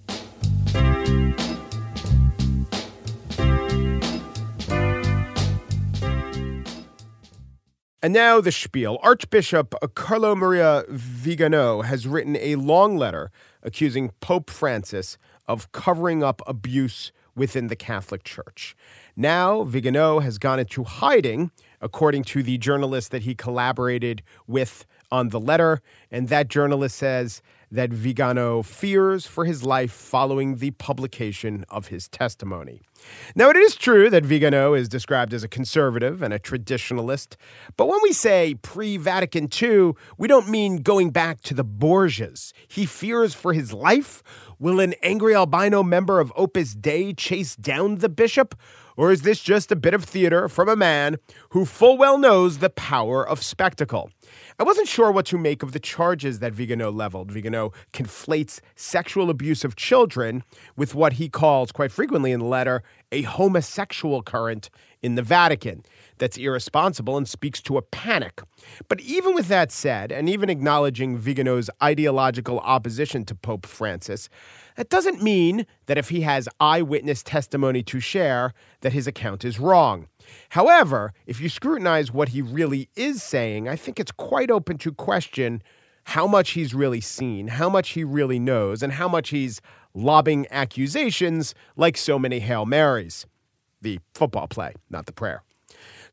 And 8.04 8.12
now 8.12 8.42
the 8.42 8.52
spiel. 8.52 9.00
Archbishop 9.02 9.74
Carlo 9.96 10.36
Maria 10.36 10.84
Vigano 10.90 11.82
has 11.82 12.06
written 12.06 12.36
a 12.36 12.56
long 12.56 12.98
letter 12.98 13.32
accusing 13.64 14.10
Pope 14.20 14.50
Francis 14.50 15.18
of 15.48 15.72
covering 15.72 16.24
up 16.24 16.42
abuse 16.46 17.14
within 17.36 17.68
the 17.68 17.78
Catholic 17.78 18.26
Church. 18.26 18.76
Now, 19.16 19.64
Vigano 19.64 20.20
has 20.20 20.38
gone 20.38 20.60
into 20.60 20.84
hiding, 20.84 21.52
according 21.82 22.24
to 22.26 22.44
the 22.44 22.58
journalist 22.58 23.12
that 23.12 23.24
he 23.24 23.36
collaborated 23.36 24.24
with 24.48 24.86
on 25.12 25.30
the 25.30 25.40
letter. 25.40 25.82
And 26.10 26.30
that 26.30 26.48
journalist 26.48 26.98
says 26.98 27.42
that 27.72 27.92
Vigano 27.92 28.62
fears 28.62 29.26
for 29.26 29.46
his 29.46 29.64
life 29.64 29.92
following 29.92 30.58
the 30.58 30.72
publication 30.72 31.66
of 31.70 31.88
his 31.88 32.08
testimony. 32.08 32.82
Now, 33.36 33.50
it 33.50 33.56
is 33.56 33.76
true 33.76 34.10
that 34.10 34.26
Vigano 34.26 34.74
is 34.74 34.90
described 34.90 35.34
as 35.34 35.44
a 35.44 35.48
conservative 35.48 36.22
and 36.22 36.34
a 36.34 36.40
traditionalist, 36.40 37.36
but 37.78 37.88
when 37.88 38.00
we 38.04 38.14
say 38.14 38.56
pre 38.56 38.98
Vatican 38.98 39.50
II, 39.62 39.94
we 40.18 40.28
don't 40.28 40.50
mean 40.50 40.78
going 40.78 41.12
back 41.12 41.42
to 41.42 41.54
the 41.54 41.66
Borgias. 41.66 42.54
He 42.68 42.86
fears 42.86 43.34
for 43.34 43.54
his 43.54 43.74
life. 43.74 44.24
Will 44.60 44.80
an 44.80 44.94
angry 45.02 45.34
albino 45.34 45.82
member 45.82 46.20
of 46.20 46.32
Opus 46.36 46.76
Dei 46.76 47.14
chase 47.14 47.56
down 47.56 47.96
the 47.96 48.10
bishop? 48.10 48.56
Or 48.98 49.12
is 49.12 49.22
this 49.22 49.42
just 49.42 49.72
a 49.72 49.76
bit 49.76 49.94
of 49.94 50.04
theater 50.04 50.48
from 50.48 50.70
a 50.70 50.76
man 50.76 51.18
who 51.50 51.66
full 51.66 51.98
well 51.98 52.18
knows 52.18 52.60
the 52.60 52.70
power 52.70 53.28
of 53.28 53.42
spectacle? 53.42 54.12
I 54.60 54.64
wasn't 54.64 54.88
sure 54.88 55.12
what 55.12 55.26
to 55.28 55.38
make 55.38 55.64
of 55.64 55.72
the 55.72 55.80
charges 55.80 56.40
that 56.40 56.54
Vigano 56.54 56.92
leveled. 56.92 57.32
Vigano 57.32 57.72
conflates 57.94 58.60
sexual 58.76 59.30
abuse 59.30 59.64
of 59.64 59.76
children 59.76 60.44
with 60.76 60.94
what 60.94 61.14
he 61.14 61.30
calls, 61.30 61.72
quite 61.72 61.92
frequently 61.92 62.32
in 62.32 62.42
the 62.42 62.46
letter, 62.46 62.84
a 63.12 63.24
homosexual 63.24 64.22
current 64.24 64.70
in 65.02 65.16
the 65.16 65.22
Vatican 65.22 65.84
that's 66.18 66.38
irresponsible 66.38 67.18
and 67.18 67.28
speaks 67.28 67.62
to 67.64 67.78
a 67.78 67.82
panic. 67.82 68.42
But 68.88 69.02
even 69.02 69.34
with 69.34 69.48
that 69.48 69.72
said, 69.72 70.12
and 70.12 70.30
even 70.30 70.50
acknowledging 70.50 71.18
Vigano's 71.18 71.70
ideological 71.82 72.60
opposition 72.60 73.26
to 73.26 73.36
Pope 73.36 73.66
Francis, 73.66 74.30
that 74.78 74.90
doesn't 74.90 75.22
mean 75.22 75.66
that 75.88 75.98
if 75.98 76.10
he 76.10 76.22
has 76.22 76.48
eyewitness 76.60 77.24
testimony 77.24 77.84
to 77.84 78.00
share, 78.00 78.54
that 78.82 78.94
his 78.94 79.08
account 79.08 79.44
is 79.44 79.60
wrong. 79.60 80.08
However, 80.50 81.14
if 81.26 81.42
you 81.42 81.50
scrutinize 81.50 82.12
what 82.12 82.30
he 82.30 82.42
really 82.42 82.90
is 82.96 83.24
saying, 83.24 83.68
I 83.68 83.76
think 83.76 84.00
it's 84.00 84.12
quite 84.12 84.52
open 84.52 84.78
to 84.80 84.94
question 84.94 85.62
how 86.06 86.28
much 86.28 86.52
he's 86.52 86.74
really 86.74 87.02
seen, 87.02 87.48
how 87.48 87.70
much 87.70 87.90
he 87.90 88.04
really 88.04 88.40
knows, 88.40 88.82
and 88.82 88.94
how 88.94 89.08
much 89.08 89.30
he's 89.30 89.62
lobbing 89.94 90.48
accusations 90.52 91.54
like 91.76 91.98
so 91.98 92.18
many 92.18 92.40
Hail 92.40 92.66
Marys. 92.66 93.26
The 93.82 94.00
football 94.14 94.48
play, 94.48 94.74
not 94.90 95.06
the 95.06 95.12
prayer. 95.12 95.44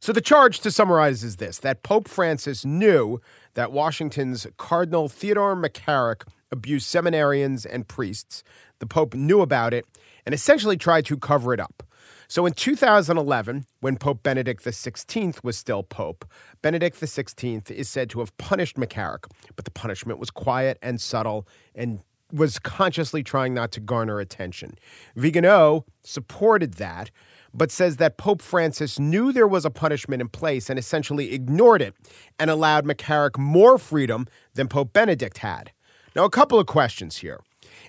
So 0.00 0.12
the 0.12 0.20
charge 0.20 0.60
to 0.60 0.70
summarize 0.70 1.24
is 1.24 1.36
this 1.36 1.58
that 1.58 1.82
Pope 1.82 2.08
Francis 2.08 2.64
knew 2.64 3.20
that 3.54 3.72
Washington's 3.72 4.46
Cardinal 4.56 5.08
Theodore 5.08 5.56
McCarrick 5.56 6.22
abused 6.50 6.86
seminarians 6.86 7.66
and 7.68 7.86
priests. 7.88 8.42
The 8.78 8.86
Pope 8.86 9.14
knew 9.14 9.40
about 9.40 9.74
it 9.74 9.84
and 10.24 10.34
essentially 10.34 10.76
tried 10.76 11.04
to 11.06 11.16
cover 11.16 11.52
it 11.52 11.60
up. 11.60 11.82
So 12.30 12.44
in 12.44 12.52
2011, 12.52 13.64
when 13.80 13.96
Pope 13.96 14.22
Benedict 14.22 14.62
XVI 14.62 15.42
was 15.42 15.56
still 15.56 15.82
Pope, 15.82 16.26
Benedict 16.60 17.00
XVI 17.00 17.70
is 17.70 17.88
said 17.88 18.10
to 18.10 18.18
have 18.20 18.36
punished 18.36 18.76
McCarrick, 18.76 19.24
but 19.56 19.64
the 19.64 19.70
punishment 19.70 20.18
was 20.18 20.30
quiet 20.30 20.78
and 20.82 21.00
subtle 21.00 21.48
and 21.74 22.00
was 22.32 22.58
consciously 22.58 23.22
trying 23.22 23.54
not 23.54 23.72
to 23.72 23.80
garner 23.80 24.20
attention. 24.20 24.76
Vigano 25.16 25.84
supported 26.02 26.74
that, 26.74 27.10
but 27.54 27.70
says 27.70 27.96
that 27.96 28.18
Pope 28.18 28.42
Francis 28.42 28.98
knew 28.98 29.32
there 29.32 29.46
was 29.46 29.64
a 29.64 29.70
punishment 29.70 30.20
in 30.20 30.28
place 30.28 30.68
and 30.68 30.78
essentially 30.78 31.32
ignored 31.32 31.80
it 31.80 31.94
and 32.38 32.50
allowed 32.50 32.84
McCarrick 32.84 33.38
more 33.38 33.78
freedom 33.78 34.26
than 34.54 34.68
Pope 34.68 34.92
Benedict 34.92 35.38
had. 35.38 35.72
Now, 36.14 36.24
a 36.24 36.30
couple 36.30 36.58
of 36.58 36.66
questions 36.66 37.18
here. 37.18 37.40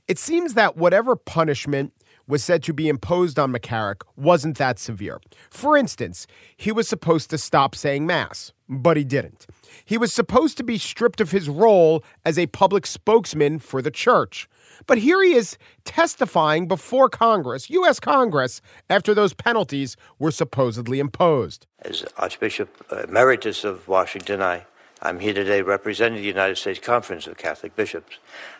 It 0.08 0.18
seems 0.18 0.54
that 0.54 0.78
whatever 0.78 1.16
punishment 1.16 1.94
was 2.28 2.44
said 2.44 2.62
to 2.64 2.74
be 2.74 2.88
imposed 2.88 3.40
on 3.40 3.52
McCarrick 3.52 4.04
wasn't 4.16 4.58
that 4.58 4.80
severe. 4.80 5.20
For 5.50 5.76
instance, 5.76 6.28
he 6.56 6.72
was 6.72 6.88
supposed 6.88 7.30
to 7.32 7.38
stop 7.38 7.74
saying 7.76 8.06
Mass, 8.06 8.54
but 8.70 8.96
he 8.96 9.04
didn't. 9.04 9.48
He 9.84 9.98
was 9.98 10.14
supposed 10.14 10.56
to 10.58 10.64
be 10.64 10.78
stripped 10.78 11.20
of 11.20 11.32
his 11.32 11.50
role 11.50 12.04
as 12.24 12.38
a 12.38 12.48
public 12.48 12.86
spokesman 12.86 13.60
for 13.60 13.82
the 13.82 13.92
church. 13.92 14.48
But 14.86 15.00
here 15.00 15.22
he 15.24 15.34
is 15.34 15.58
testifying 15.84 16.68
before 16.68 17.10
Congress, 17.10 17.70
U.S. 17.70 18.00
Congress, 18.00 18.62
after 18.90 19.14
those 19.14 19.34
penalties 19.34 19.98
were 20.20 20.32
supposedly 20.32 21.00
imposed. 21.00 21.66
As 21.82 22.06
Archbishop 22.18 22.86
Emeritus 22.92 23.64
of 23.64 23.88
Washington, 23.88 24.42
I 24.42 24.66
I'm 25.02 25.20
here 25.20 25.34
today 25.34 25.62
representing 25.62 26.22
the 26.22 26.28
United 26.28 26.58
States 26.58 26.80
Conference 26.80 27.26
of 27.26 27.38
Catholic 27.38 27.74
Bishops. 27.74 28.18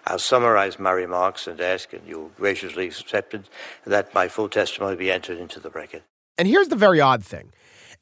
I'll 0.08 0.20
summarize 0.20 0.80
my 0.80 0.92
remarks 0.92 1.48
and 1.48 1.60
ask, 1.60 1.92
and 1.92 2.02
you'll 2.08 2.32
graciously 2.38 2.88
accepted, 2.88 3.50
that 3.86 4.14
my 4.14 4.30
full 4.30 4.48
testimony 4.48 4.96
be 4.96 5.12
entered 5.12 5.38
into 5.38 5.60
the 5.60 5.70
record. 5.70 6.04
And 6.38 6.48
here's 6.48 6.70
the 6.70 6.78
very 6.78 7.02
odd 7.02 7.26
thing. 7.26 7.52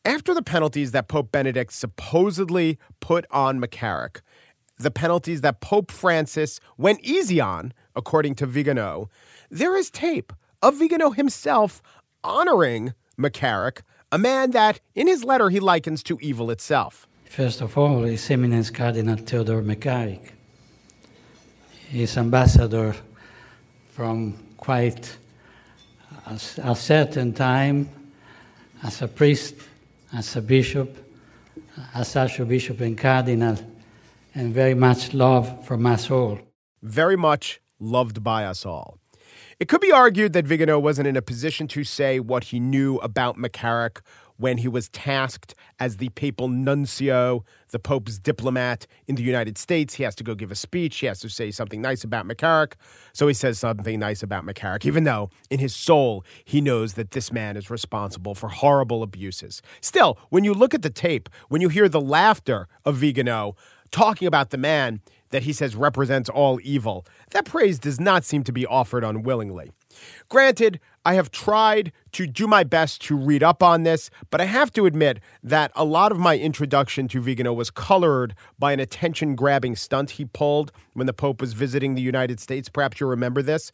After 0.07 0.33
the 0.33 0.41
penalties 0.41 0.91
that 0.91 1.09
Pope 1.09 1.33
Benedict 1.33 1.73
supposedly 1.73 2.79
put 3.01 3.25
on 3.29 3.59
McCarrick, 3.59 4.21
the 4.77 4.89
penalties 4.89 5.41
that 5.41 5.59
Pope 5.59 5.91
Francis 5.91 6.61
went 6.77 7.01
easy 7.03 7.41
on, 7.41 7.73
according 7.93 8.35
to 8.35 8.45
Vigano, 8.45 9.09
there 9.51 9.75
is 9.75 9.89
tape 9.89 10.31
of 10.61 10.79
Vigano 10.79 11.09
himself 11.09 11.81
honoring 12.23 12.93
McCarrick, 13.19 13.81
a 14.09 14.17
man 14.17 14.51
that, 14.51 14.79
in 14.95 15.07
his 15.07 15.25
letter, 15.25 15.49
he 15.49 15.59
likens 15.59 16.01
to 16.03 16.17
evil 16.21 16.51
itself. 16.51 17.05
First 17.25 17.59
of 17.59 17.77
all, 17.77 18.03
His 18.03 18.31
Eminence 18.31 18.69
Cardinal 18.69 19.17
Theodore 19.17 19.61
McCarrick. 19.61 20.31
His 21.89 22.15
ambassador 22.15 22.95
from 23.91 24.37
quite 24.55 25.17
a, 26.27 26.39
a, 26.63 26.75
certain 26.77 27.33
time 27.33 27.89
as 28.83 29.01
a 29.01 29.09
priest, 29.09 29.55
as 30.13 30.35
a 30.35 30.41
bishop, 30.41 30.97
as 31.93 32.15
archbishop 32.15 32.81
and 32.81 32.97
cardinal, 32.97 33.57
and 34.33 34.53
very 34.53 34.73
much 34.73 35.13
loved 35.13 35.65
from 35.65 35.85
us 35.85 36.09
all. 36.11 36.39
Very 36.81 37.17
much 37.17 37.59
loved 37.79 38.23
by 38.23 38.45
us 38.45 38.65
all. 38.65 38.99
It 39.59 39.67
could 39.67 39.81
be 39.81 39.91
argued 39.91 40.33
that 40.33 40.45
Vigano 40.45 40.77
wasn't 40.79 41.07
in 41.07 41.17
a 41.17 41.21
position 41.21 41.67
to 41.69 41.83
say 41.83 42.19
what 42.19 42.45
he 42.45 42.59
knew 42.59 42.97
about 42.97 43.37
McCarrick 43.37 44.01
when 44.37 44.59
he 44.59 44.67
was 44.67 44.89
tasked 44.89 45.55
as 45.79 45.97
the 45.97 46.09
papal 46.09 46.47
nuncio, 46.47 47.43
the 47.69 47.79
Pope's 47.79 48.17
diplomat 48.17 48.87
in 49.07 49.15
the 49.15 49.23
United 49.23 49.57
States. 49.57 49.95
He 49.95 50.03
has 50.03 50.15
to 50.15 50.23
go 50.23 50.35
give 50.35 50.51
a 50.51 50.55
speech. 50.55 50.97
He 50.97 51.05
has 51.05 51.19
to 51.19 51.29
say 51.29 51.51
something 51.51 51.81
nice 51.81 52.03
about 52.03 52.27
McCarrick. 52.27 52.73
So 53.13 53.27
he 53.27 53.33
says 53.33 53.59
something 53.59 53.99
nice 53.99 54.23
about 54.23 54.45
McCarrick, 54.45 54.85
even 54.85 55.03
though 55.03 55.29
in 55.49 55.59
his 55.59 55.75
soul 55.75 56.23
he 56.45 56.61
knows 56.61 56.93
that 56.93 57.11
this 57.11 57.31
man 57.31 57.57
is 57.57 57.69
responsible 57.69 58.35
for 58.35 58.49
horrible 58.49 59.03
abuses. 59.03 59.61
Still, 59.81 60.17
when 60.29 60.43
you 60.43 60.53
look 60.53 60.73
at 60.73 60.81
the 60.81 60.89
tape, 60.89 61.29
when 61.49 61.61
you 61.61 61.69
hear 61.69 61.89
the 61.89 62.01
laughter 62.01 62.67
of 62.85 62.95
Vigano 62.95 63.55
talking 63.91 64.27
about 64.27 64.49
the 64.49 64.57
man 64.57 65.01
that 65.29 65.43
he 65.43 65.53
says 65.53 65.75
represents 65.75 66.29
all 66.29 66.59
evil, 66.63 67.05
that 67.31 67.45
praise 67.45 67.79
does 67.79 67.99
not 67.99 68.23
seem 68.23 68.43
to 68.43 68.51
be 68.51 68.65
offered 68.65 69.03
unwillingly. 69.03 69.71
Granted, 70.29 70.79
I 71.07 71.13
have 71.13 71.31
tried 71.31 71.93
to 72.11 72.27
do 72.27 72.47
my 72.47 72.65
best 72.65 73.01
to 73.03 73.15
read 73.15 73.41
up 73.41 73.63
on 73.63 73.83
this, 73.83 74.09
but 74.29 74.41
I 74.41 74.43
have 74.43 74.73
to 74.73 74.85
admit 74.85 75.21
that 75.41 75.71
a 75.73 75.85
lot 75.85 76.11
of 76.11 76.19
my 76.19 76.37
introduction 76.37 77.07
to 77.07 77.21
Vigano 77.21 77.53
was 77.53 77.71
colored 77.71 78.35
by 78.59 78.73
an 78.73 78.81
attention 78.81 79.33
grabbing 79.33 79.77
stunt 79.77 80.09
he 80.11 80.25
pulled 80.25 80.73
when 80.95 81.07
the 81.07 81.13
Pope 81.13 81.39
was 81.39 81.53
visiting 81.53 81.95
the 81.95 82.01
United 82.01 82.41
States. 82.41 82.67
Perhaps 82.67 82.99
you 82.99 83.07
remember 83.07 83.41
this. 83.41 83.71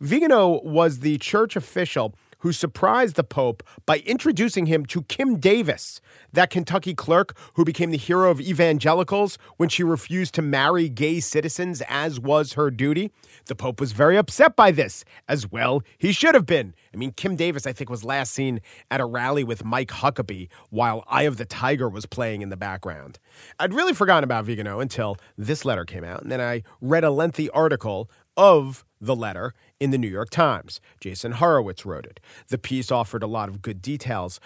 Vigano 0.00 0.60
was 0.62 1.00
the 1.00 1.18
church 1.18 1.56
official 1.56 2.14
who 2.38 2.52
surprised 2.52 3.16
the 3.16 3.24
Pope 3.24 3.62
by 3.86 3.98
introducing 3.98 4.66
him 4.66 4.86
to 4.86 5.02
Kim 5.02 5.38
Davis, 5.38 6.00
that 6.32 6.50
Kentucky 6.50 6.94
clerk 6.94 7.36
who 7.54 7.64
became 7.64 7.90
the 7.90 7.96
hero 7.96 8.30
of 8.30 8.40
evangelicals 8.40 9.38
when 9.56 9.68
she 9.68 9.82
refused 9.82 10.34
to 10.34 10.42
marry 10.42 10.88
gay 10.88 11.20
citizens, 11.20 11.82
as 11.88 12.20
was 12.20 12.52
her 12.52 12.70
duty. 12.70 13.10
The 13.46 13.54
Pope 13.54 13.80
was 13.80 13.92
very 13.92 14.16
upset 14.16 14.56
by 14.56 14.70
this, 14.70 15.04
as 15.28 15.50
well 15.50 15.82
he 15.98 16.12
should 16.12 16.34
have 16.34 16.46
been. 16.46 16.74
I 16.92 16.96
mean, 16.96 17.12
Kim 17.12 17.36
Davis, 17.36 17.66
I 17.66 17.72
think, 17.72 17.90
was 17.90 18.04
last 18.04 18.32
seen 18.32 18.60
at 18.90 19.00
a 19.00 19.04
rally 19.04 19.44
with 19.44 19.64
Mike 19.64 19.90
Huckabee 19.90 20.48
while 20.70 21.04
Eye 21.08 21.22
of 21.22 21.36
the 21.36 21.44
Tiger 21.44 21.88
was 21.88 22.06
playing 22.06 22.42
in 22.42 22.48
the 22.48 22.56
background. 22.56 23.18
I'd 23.58 23.74
really 23.74 23.94
forgotten 23.94 24.24
about 24.24 24.44
Vigano 24.44 24.80
until 24.80 25.16
this 25.36 25.64
letter 25.64 25.84
came 25.84 26.04
out, 26.04 26.22
and 26.22 26.30
then 26.30 26.40
I 26.40 26.62
read 26.80 27.04
a 27.04 27.10
lengthy 27.10 27.50
article 27.50 28.10
of 28.36 28.84
the 29.00 29.16
letter 29.16 29.54
in 29.80 29.90
the 29.90 29.98
New 29.98 30.08
York 30.08 30.30
Times. 30.30 30.80
Jason 31.00 31.32
Horowitz 31.32 31.86
wrote 31.86 32.06
it. 32.06 32.20
The 32.48 32.58
piece 32.58 32.90
offered 32.90 33.22
a 33.22 33.28
lot 33.28 33.48
of 33.48 33.62
good 33.62 33.80
details 33.82 34.40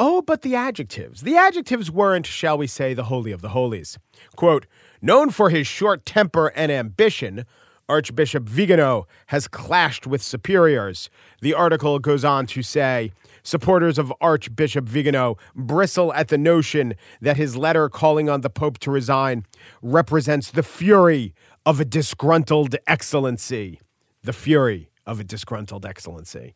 Oh, 0.00 0.22
but 0.22 0.42
the 0.42 0.54
adjectives. 0.54 1.22
The 1.22 1.36
adjectives 1.36 1.90
weren't, 1.90 2.24
shall 2.24 2.56
we 2.56 2.68
say, 2.68 2.94
the 2.94 3.04
holy 3.04 3.32
of 3.32 3.42
the 3.42 3.48
holies. 3.48 3.98
Quote, 4.36 4.64
known 5.02 5.30
for 5.30 5.50
his 5.50 5.66
short 5.66 6.06
temper 6.06 6.52
and 6.54 6.70
ambition, 6.70 7.44
Archbishop 7.88 8.44
Vigano 8.44 9.08
has 9.26 9.48
clashed 9.48 10.06
with 10.06 10.22
superiors. 10.22 11.10
The 11.40 11.52
article 11.52 11.98
goes 11.98 12.24
on 12.24 12.46
to 12.46 12.62
say 12.62 13.10
supporters 13.42 13.98
of 13.98 14.12
Archbishop 14.20 14.84
Vigano 14.84 15.36
bristle 15.56 16.12
at 16.12 16.28
the 16.28 16.38
notion 16.38 16.94
that 17.20 17.36
his 17.36 17.56
letter 17.56 17.88
calling 17.88 18.28
on 18.28 18.42
the 18.42 18.50
Pope 18.50 18.78
to 18.78 18.92
resign 18.92 19.46
represents 19.82 20.52
the 20.52 20.62
fury 20.62 21.34
of 21.66 21.80
a 21.80 21.84
disgruntled 21.84 22.76
excellency. 22.86 23.80
The 24.28 24.34
fury 24.34 24.90
of 25.06 25.20
a 25.20 25.24
disgruntled 25.24 25.86
excellency. 25.86 26.54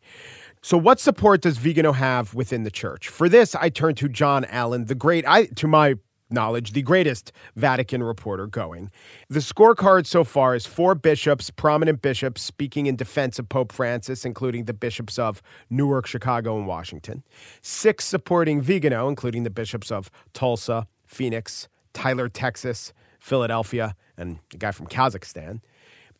So, 0.61 0.77
what 0.77 0.99
support 0.99 1.41
does 1.41 1.57
Vigano 1.57 1.93
have 1.93 2.35
within 2.35 2.61
the 2.61 2.69
church? 2.69 3.07
For 3.07 3.27
this, 3.27 3.55
I 3.55 3.69
turn 3.69 3.95
to 3.95 4.07
John 4.07 4.45
Allen, 4.45 4.85
the 4.85 4.93
great, 4.93 5.27
I, 5.27 5.45
to 5.45 5.67
my 5.67 5.95
knowledge, 6.29 6.73
the 6.73 6.83
greatest 6.83 7.31
Vatican 7.55 8.03
reporter 8.03 8.45
going. 8.45 8.91
The 9.27 9.39
scorecard 9.39 10.05
so 10.05 10.23
far 10.23 10.53
is 10.53 10.67
four 10.67 10.93
bishops, 10.93 11.49
prominent 11.49 12.03
bishops, 12.03 12.43
speaking 12.43 12.85
in 12.85 12.95
defense 12.95 13.39
of 13.39 13.49
Pope 13.49 13.71
Francis, 13.71 14.23
including 14.23 14.65
the 14.65 14.73
bishops 14.75 15.17
of 15.17 15.41
Newark, 15.71 16.05
Chicago, 16.05 16.55
and 16.59 16.67
Washington. 16.67 17.23
Six 17.63 18.05
supporting 18.05 18.61
Vigano, 18.61 19.09
including 19.09 19.41
the 19.41 19.49
bishops 19.49 19.91
of 19.91 20.11
Tulsa, 20.33 20.85
Phoenix, 21.07 21.69
Tyler, 21.91 22.29
Texas, 22.29 22.93
Philadelphia, 23.19 23.95
and 24.15 24.37
a 24.53 24.57
guy 24.57 24.69
from 24.69 24.85
Kazakhstan. 24.85 25.61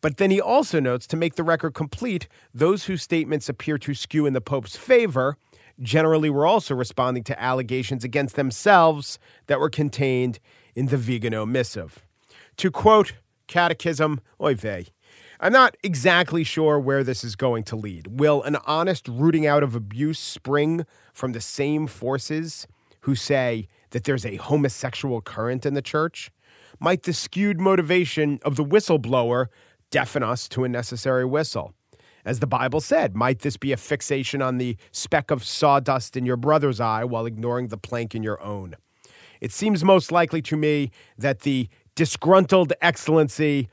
But 0.04 0.18
then 0.18 0.30
he 0.30 0.38
also 0.38 0.80
notes 0.80 1.06
to 1.06 1.16
make 1.16 1.36
the 1.36 1.42
record 1.42 1.72
complete, 1.72 2.28
those 2.52 2.84
whose 2.84 3.00
statements 3.00 3.48
appear 3.48 3.78
to 3.78 3.94
skew 3.94 4.26
in 4.26 4.34
the 4.34 4.40
Pope's 4.42 4.76
favor 4.76 5.38
generally 5.80 6.28
were 6.28 6.44
also 6.44 6.74
responding 6.74 7.24
to 7.24 7.42
allegations 7.42 8.04
against 8.04 8.36
themselves 8.36 9.18
that 9.46 9.58
were 9.58 9.70
contained 9.70 10.40
in 10.74 10.88
the 10.88 10.98
Vigano 10.98 11.46
missive. 11.46 12.04
To 12.58 12.70
quote 12.70 13.14
Catechism, 13.46 14.20
oy 14.42 14.54
vey. 14.54 14.88
I'm 15.40 15.54
not 15.54 15.74
exactly 15.82 16.44
sure 16.44 16.78
where 16.78 17.02
this 17.02 17.24
is 17.24 17.34
going 17.34 17.64
to 17.64 17.76
lead. 17.76 18.20
Will 18.20 18.42
an 18.42 18.58
honest 18.66 19.08
rooting 19.08 19.46
out 19.46 19.62
of 19.62 19.74
abuse 19.74 20.18
spring 20.18 20.84
from 21.14 21.32
the 21.32 21.40
same 21.40 21.86
forces 21.86 22.66
who 23.00 23.14
say 23.14 23.68
that 23.92 24.04
there's 24.04 24.26
a 24.26 24.36
homosexual 24.36 25.22
current 25.22 25.64
in 25.64 25.72
the 25.72 25.80
church? 25.80 26.30
Might 26.78 27.04
the 27.04 27.14
skewed 27.14 27.58
motivation 27.58 28.38
of 28.44 28.56
the 28.56 28.64
whistleblower 28.64 29.46
deafen 29.94 30.24
us 30.24 30.48
to 30.48 30.64
a 30.64 30.68
necessary 30.68 31.24
whistle. 31.24 31.72
As 32.24 32.40
the 32.40 32.48
Bible 32.48 32.80
said, 32.80 33.14
might 33.14 33.38
this 33.42 33.56
be 33.56 33.70
a 33.70 33.76
fixation 33.76 34.42
on 34.42 34.58
the 34.58 34.76
speck 34.90 35.30
of 35.30 35.44
sawdust 35.44 36.16
in 36.16 36.26
your 36.26 36.36
brother's 36.36 36.80
eye 36.80 37.04
while 37.04 37.26
ignoring 37.26 37.68
the 37.68 37.76
plank 37.76 38.12
in 38.12 38.24
your 38.24 38.42
own? 38.42 38.74
It 39.40 39.52
seems 39.52 39.84
most 39.84 40.10
likely 40.10 40.42
to 40.42 40.56
me 40.56 40.90
that 41.16 41.42
the 41.42 41.68
disgruntled 41.94 42.72
excellency 42.80 43.68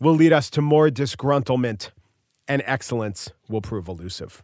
will 0.00 0.14
lead 0.14 0.32
us 0.32 0.48
to 0.50 0.62
more 0.62 0.88
disgruntlement, 0.88 1.90
and 2.46 2.62
excellence 2.64 3.30
will 3.46 3.60
prove 3.60 3.88
elusive. 3.88 4.42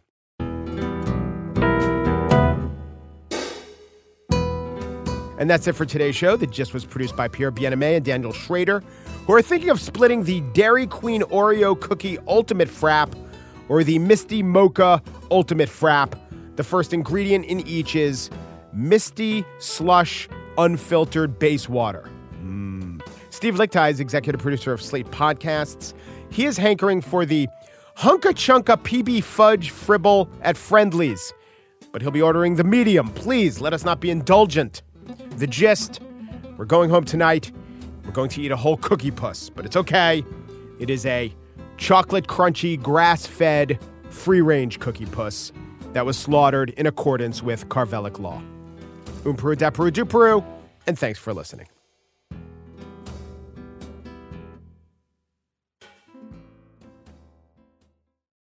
And 5.37 5.49
that's 5.49 5.67
it 5.67 5.73
for 5.73 5.85
today's 5.85 6.15
show. 6.15 6.37
The 6.37 6.47
Gist 6.47 6.73
was 6.73 6.85
produced 6.85 7.15
by 7.15 7.27
Pierre 7.27 7.51
Bienaimé 7.51 7.97
and 7.97 8.05
Daniel 8.05 8.31
Schrader 8.33 8.81
who 9.25 9.33
are 9.33 9.41
thinking 9.41 9.69
of 9.69 9.81
splitting 9.81 10.23
the 10.23 10.41
Dairy 10.53 10.87
Queen 10.87 11.21
Oreo 11.23 11.79
Cookie 11.79 12.19
Ultimate 12.27 12.69
Frap 12.69 13.13
or 13.69 13.83
the 13.83 13.97
Misty 13.99 14.43
Mocha 14.43 15.01
Ultimate 15.31 15.69
Frap. 15.69 16.19
The 16.55 16.63
first 16.63 16.93
ingredient 16.93 17.45
in 17.45 17.65
each 17.67 17.95
is 17.95 18.29
Misty 18.71 19.43
Slush 19.59 20.29
Unfiltered 20.57 21.39
Base 21.39 21.67
Water. 21.67 22.09
Mm. 22.41 23.01
Steve 23.31 23.55
Lickteig 23.55 23.91
is 23.91 23.99
executive 23.99 24.41
producer 24.41 24.71
of 24.71 24.81
Slate 24.81 25.07
Podcasts. 25.07 25.93
He 26.29 26.45
is 26.45 26.57
hankering 26.57 27.01
for 27.01 27.25
the 27.25 27.47
Hunka 27.97 28.33
Chunka 28.33 28.77
PB 28.77 29.23
Fudge 29.23 29.71
Fribble 29.71 30.29
at 30.43 30.55
Friendly's, 30.55 31.33
but 31.91 32.01
he'll 32.01 32.11
be 32.11 32.21
ordering 32.21 32.55
the 32.55 32.63
medium. 32.63 33.09
Please 33.09 33.59
let 33.59 33.73
us 33.73 33.83
not 33.83 33.99
be 33.99 34.11
indulgent. 34.11 34.83
The 35.35 35.47
gist 35.47 36.01
we're 36.57 36.65
going 36.65 36.89
home 36.89 37.03
tonight 37.03 37.51
we're 38.05 38.11
going 38.11 38.29
to 38.29 38.41
eat 38.41 38.51
a 38.51 38.55
whole 38.55 38.77
cookie 38.77 39.11
puss, 39.11 39.49
but 39.49 39.65
it's 39.65 39.75
okay. 39.75 40.23
It 40.79 40.89
is 40.89 41.05
a 41.05 41.33
chocolate 41.77 42.27
crunchy, 42.27 42.81
grass 42.81 43.25
fed, 43.25 43.79
free 44.09 44.41
range 44.41 44.79
cookie 44.79 45.07
puss 45.07 45.51
that 45.93 46.05
was 46.05 46.17
slaughtered 46.17 46.69
in 46.71 46.85
accordance 46.85 47.41
with 47.41 47.67
Carvelic 47.69 48.19
law. 48.19 48.41
Um 49.25 49.35
Peru, 49.35 49.55
da 49.55 49.71
Peru, 49.71 49.91
du 49.91 50.05
Peru, 50.05 50.43
and 50.87 50.97
thanks 50.97 51.19
for 51.19 51.33
listening. 51.33 51.67